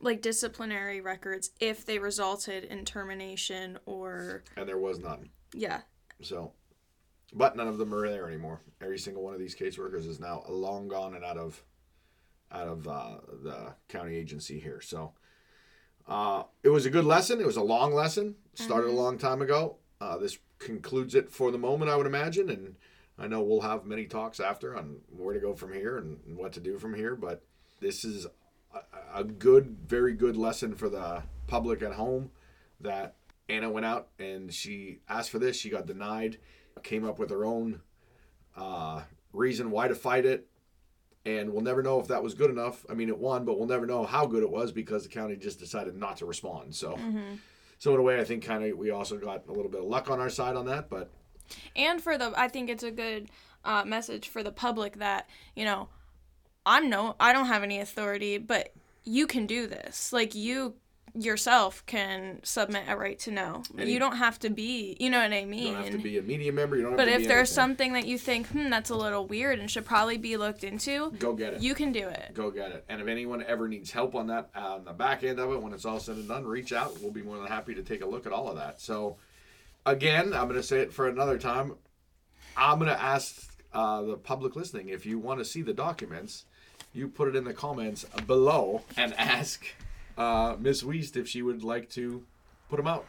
like 0.00 0.22
disciplinary 0.22 1.00
records 1.00 1.50
if 1.60 1.84
they 1.84 1.98
resulted 1.98 2.64
in 2.64 2.84
termination 2.84 3.78
or 3.86 4.44
and 4.56 4.68
there 4.68 4.78
was 4.78 4.98
none. 4.98 5.30
yeah. 5.52 5.80
So, 6.20 6.52
but 7.32 7.56
none 7.56 7.66
of 7.66 7.78
them 7.78 7.92
are 7.92 8.08
there 8.08 8.28
anymore. 8.28 8.60
Every 8.80 8.98
single 8.98 9.24
one 9.24 9.34
of 9.34 9.40
these 9.40 9.56
caseworkers 9.56 10.06
is 10.06 10.20
now 10.20 10.44
long 10.48 10.86
gone 10.86 11.14
and 11.14 11.24
out 11.24 11.36
of 11.36 11.62
out 12.52 12.68
of 12.68 12.86
uh, 12.86 13.16
the 13.42 13.74
county 13.88 14.14
agency 14.14 14.60
here. 14.60 14.80
So, 14.80 15.14
uh, 16.06 16.44
it 16.62 16.68
was 16.68 16.86
a 16.86 16.90
good 16.90 17.04
lesson. 17.04 17.40
It 17.40 17.46
was 17.46 17.56
a 17.56 17.62
long 17.62 17.92
lesson. 17.92 18.36
Started 18.54 18.90
a 18.90 18.92
long 18.92 19.18
time 19.18 19.42
ago. 19.42 19.78
Uh, 20.00 20.18
this 20.18 20.38
concludes 20.58 21.14
it 21.14 21.30
for 21.30 21.50
the 21.50 21.58
moment, 21.58 21.90
I 21.90 21.96
would 21.96 22.06
imagine, 22.06 22.50
and 22.50 22.76
I 23.18 23.26
know 23.26 23.42
we'll 23.42 23.60
have 23.60 23.84
many 23.84 24.06
talks 24.06 24.40
after 24.40 24.76
on 24.76 24.96
where 25.10 25.34
to 25.34 25.40
go 25.40 25.54
from 25.54 25.72
here 25.72 25.98
and, 25.98 26.18
what 26.36 26.52
to 26.54 26.60
do 26.60 26.78
from 26.78 26.94
here. 26.94 27.14
But 27.14 27.44
this 27.80 28.04
is 28.04 28.26
a, 28.74 29.20
a 29.20 29.24
good, 29.24 29.76
very 29.86 30.14
good 30.14 30.36
lesson 30.36 30.74
for 30.74 30.88
the 30.88 31.22
public 31.46 31.82
at 31.82 31.92
home 31.92 32.30
that 32.80 33.14
Anna 33.48 33.70
went 33.70 33.86
out 33.86 34.08
and 34.18 34.52
she 34.52 35.00
asked 35.08 35.30
for 35.30 35.38
this. 35.38 35.56
She 35.56 35.70
got 35.70 35.86
denied. 35.86 36.38
Came 36.82 37.04
up 37.04 37.18
with 37.18 37.30
her 37.30 37.44
own 37.44 37.82
uh, 38.56 39.02
reason 39.32 39.70
why 39.70 39.88
to 39.88 39.94
fight 39.94 40.24
it, 40.24 40.48
and 41.24 41.52
we'll 41.52 41.62
never 41.62 41.82
know 41.82 42.00
if 42.00 42.08
that 42.08 42.22
was 42.22 42.34
good 42.34 42.50
enough. 42.50 42.84
I 42.90 42.94
mean, 42.94 43.08
it 43.08 43.18
won, 43.18 43.44
but 43.44 43.58
we'll 43.58 43.68
never 43.68 43.86
know 43.86 44.04
how 44.04 44.26
good 44.26 44.42
it 44.42 44.50
was 44.50 44.72
because 44.72 45.02
the 45.02 45.08
county 45.08 45.36
just 45.36 45.58
decided 45.58 45.94
not 45.96 46.16
to 46.16 46.26
respond. 46.26 46.74
So, 46.74 46.98
so 47.78 47.92
in 47.94 48.00
a 48.00 48.02
way, 48.02 48.18
I 48.20 48.24
think 48.24 48.42
kind 48.44 48.64
of 48.64 48.76
we 48.76 48.90
also 48.90 49.18
got 49.18 49.46
a 49.48 49.52
little 49.52 49.70
bit 49.70 49.80
of 49.80 49.86
luck 49.86 50.10
on 50.10 50.18
our 50.18 50.30
side 50.30 50.56
on 50.56 50.66
that. 50.66 50.88
But 50.90 51.10
And 51.76 52.02
for 52.02 52.18
the 52.18 52.32
I 52.36 52.48
think 52.48 52.70
it's 52.70 52.82
a 52.82 52.90
good 52.90 53.30
uh, 53.64 53.84
message 53.84 54.28
for 54.28 54.42
the 54.42 54.52
public 54.52 54.98
that, 54.98 55.28
you 55.54 55.64
know, 55.64 55.88
I'm 56.64 56.88
no 56.90 57.16
I 57.18 57.32
don't 57.32 57.46
have 57.46 57.62
any 57.62 57.80
authority, 57.80 58.38
but 58.38 58.72
you 59.04 59.26
can 59.26 59.46
do 59.46 59.66
this. 59.66 60.12
Like 60.12 60.34
you 60.34 60.74
yourself 61.14 61.84
can 61.84 62.40
submit 62.42 62.84
a 62.88 62.96
right 62.96 63.18
to 63.18 63.30
know. 63.30 63.62
Any- 63.78 63.92
you 63.92 63.98
don't 63.98 64.16
have 64.16 64.38
to 64.40 64.50
be, 64.50 64.96
you 64.98 65.10
know 65.10 65.20
what 65.20 65.32
I 65.32 65.44
mean? 65.44 65.66
you 65.66 65.72
don't 65.72 65.82
have 65.82 65.92
to 65.92 65.98
be 65.98 66.18
a 66.18 66.22
media 66.22 66.52
member. 66.52 66.76
You 66.76 66.82
don't 66.82 66.92
have 66.92 66.96
but 66.98 67.08
if 67.08 67.28
there's 67.28 67.50
anything. 67.50 67.54
something 67.54 67.92
that 67.92 68.06
you 68.06 68.16
think, 68.16 68.46
hmm, 68.48 68.70
that's 68.70 68.90
a 68.90 68.94
little 68.94 69.26
weird 69.26 69.58
and 69.58 69.70
should 69.70 69.84
probably 69.84 70.16
be 70.16 70.36
looked 70.36 70.64
into, 70.64 71.10
go 71.18 71.34
get 71.34 71.54
it. 71.54 71.62
you 71.62 71.74
can 71.74 71.92
do 71.92 72.08
it. 72.08 72.30
go 72.32 72.50
get 72.50 72.72
it. 72.72 72.84
And 72.88 73.00
if 73.00 73.08
anyone 73.08 73.44
ever 73.46 73.68
needs 73.68 73.90
help 73.90 74.14
on 74.14 74.28
that, 74.28 74.50
uh, 74.56 74.76
on 74.76 74.84
the 74.84 74.92
back 74.92 75.22
end 75.22 75.38
of 75.38 75.52
it, 75.52 75.60
when 75.60 75.74
it's 75.74 75.84
all 75.84 76.00
said 76.00 76.16
and 76.16 76.28
done, 76.28 76.46
reach 76.46 76.72
out. 76.72 76.98
We'll 77.00 77.12
be 77.12 77.22
more 77.22 77.36
than 77.36 77.46
happy 77.46 77.74
to 77.74 77.82
take 77.82 78.02
a 78.02 78.06
look 78.06 78.24
at 78.26 78.32
all 78.32 78.48
of 78.48 78.56
that. 78.56 78.80
So, 78.80 79.18
again, 79.86 80.32
I'm 80.32 80.48
going 80.48 80.60
to 80.60 80.62
say 80.62 80.80
it 80.80 80.92
for 80.92 81.08
another 81.08 81.38
time. 81.38 81.74
I'm 82.56 82.78
going 82.78 82.90
to 82.90 83.00
ask 83.00 83.48
uh, 83.72 84.02
the 84.02 84.16
public 84.16 84.56
listening 84.56 84.88
if 84.88 85.06
you 85.06 85.18
want 85.18 85.40
to 85.40 85.44
see 85.44 85.62
the 85.62 85.72
documents, 85.72 86.44
you 86.92 87.08
put 87.08 87.28
it 87.28 87.36
in 87.36 87.44
the 87.44 87.54
comments 87.54 88.04
below 88.26 88.82
and 88.96 89.14
ask 89.18 89.64
uh, 90.18 90.56
Miss 90.58 90.82
Wiest 90.82 91.16
if 91.16 91.28
she 91.28 91.42
would 91.42 91.64
like 91.64 91.88
to 91.90 92.24
put 92.68 92.76
them 92.76 92.86
out. 92.86 93.06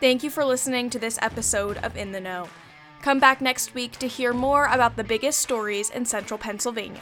Thank 0.00 0.22
you 0.22 0.30
for 0.30 0.44
listening 0.44 0.90
to 0.90 0.98
this 0.98 1.18
episode 1.22 1.78
of 1.78 1.96
In 1.96 2.12
the 2.12 2.20
Know. 2.20 2.48
Come 3.00 3.20
back 3.20 3.40
next 3.40 3.74
week 3.74 3.92
to 3.98 4.08
hear 4.08 4.32
more 4.32 4.66
about 4.66 4.96
the 4.96 5.04
biggest 5.04 5.40
stories 5.40 5.90
in 5.90 6.04
central 6.04 6.36
Pennsylvania. 6.36 7.00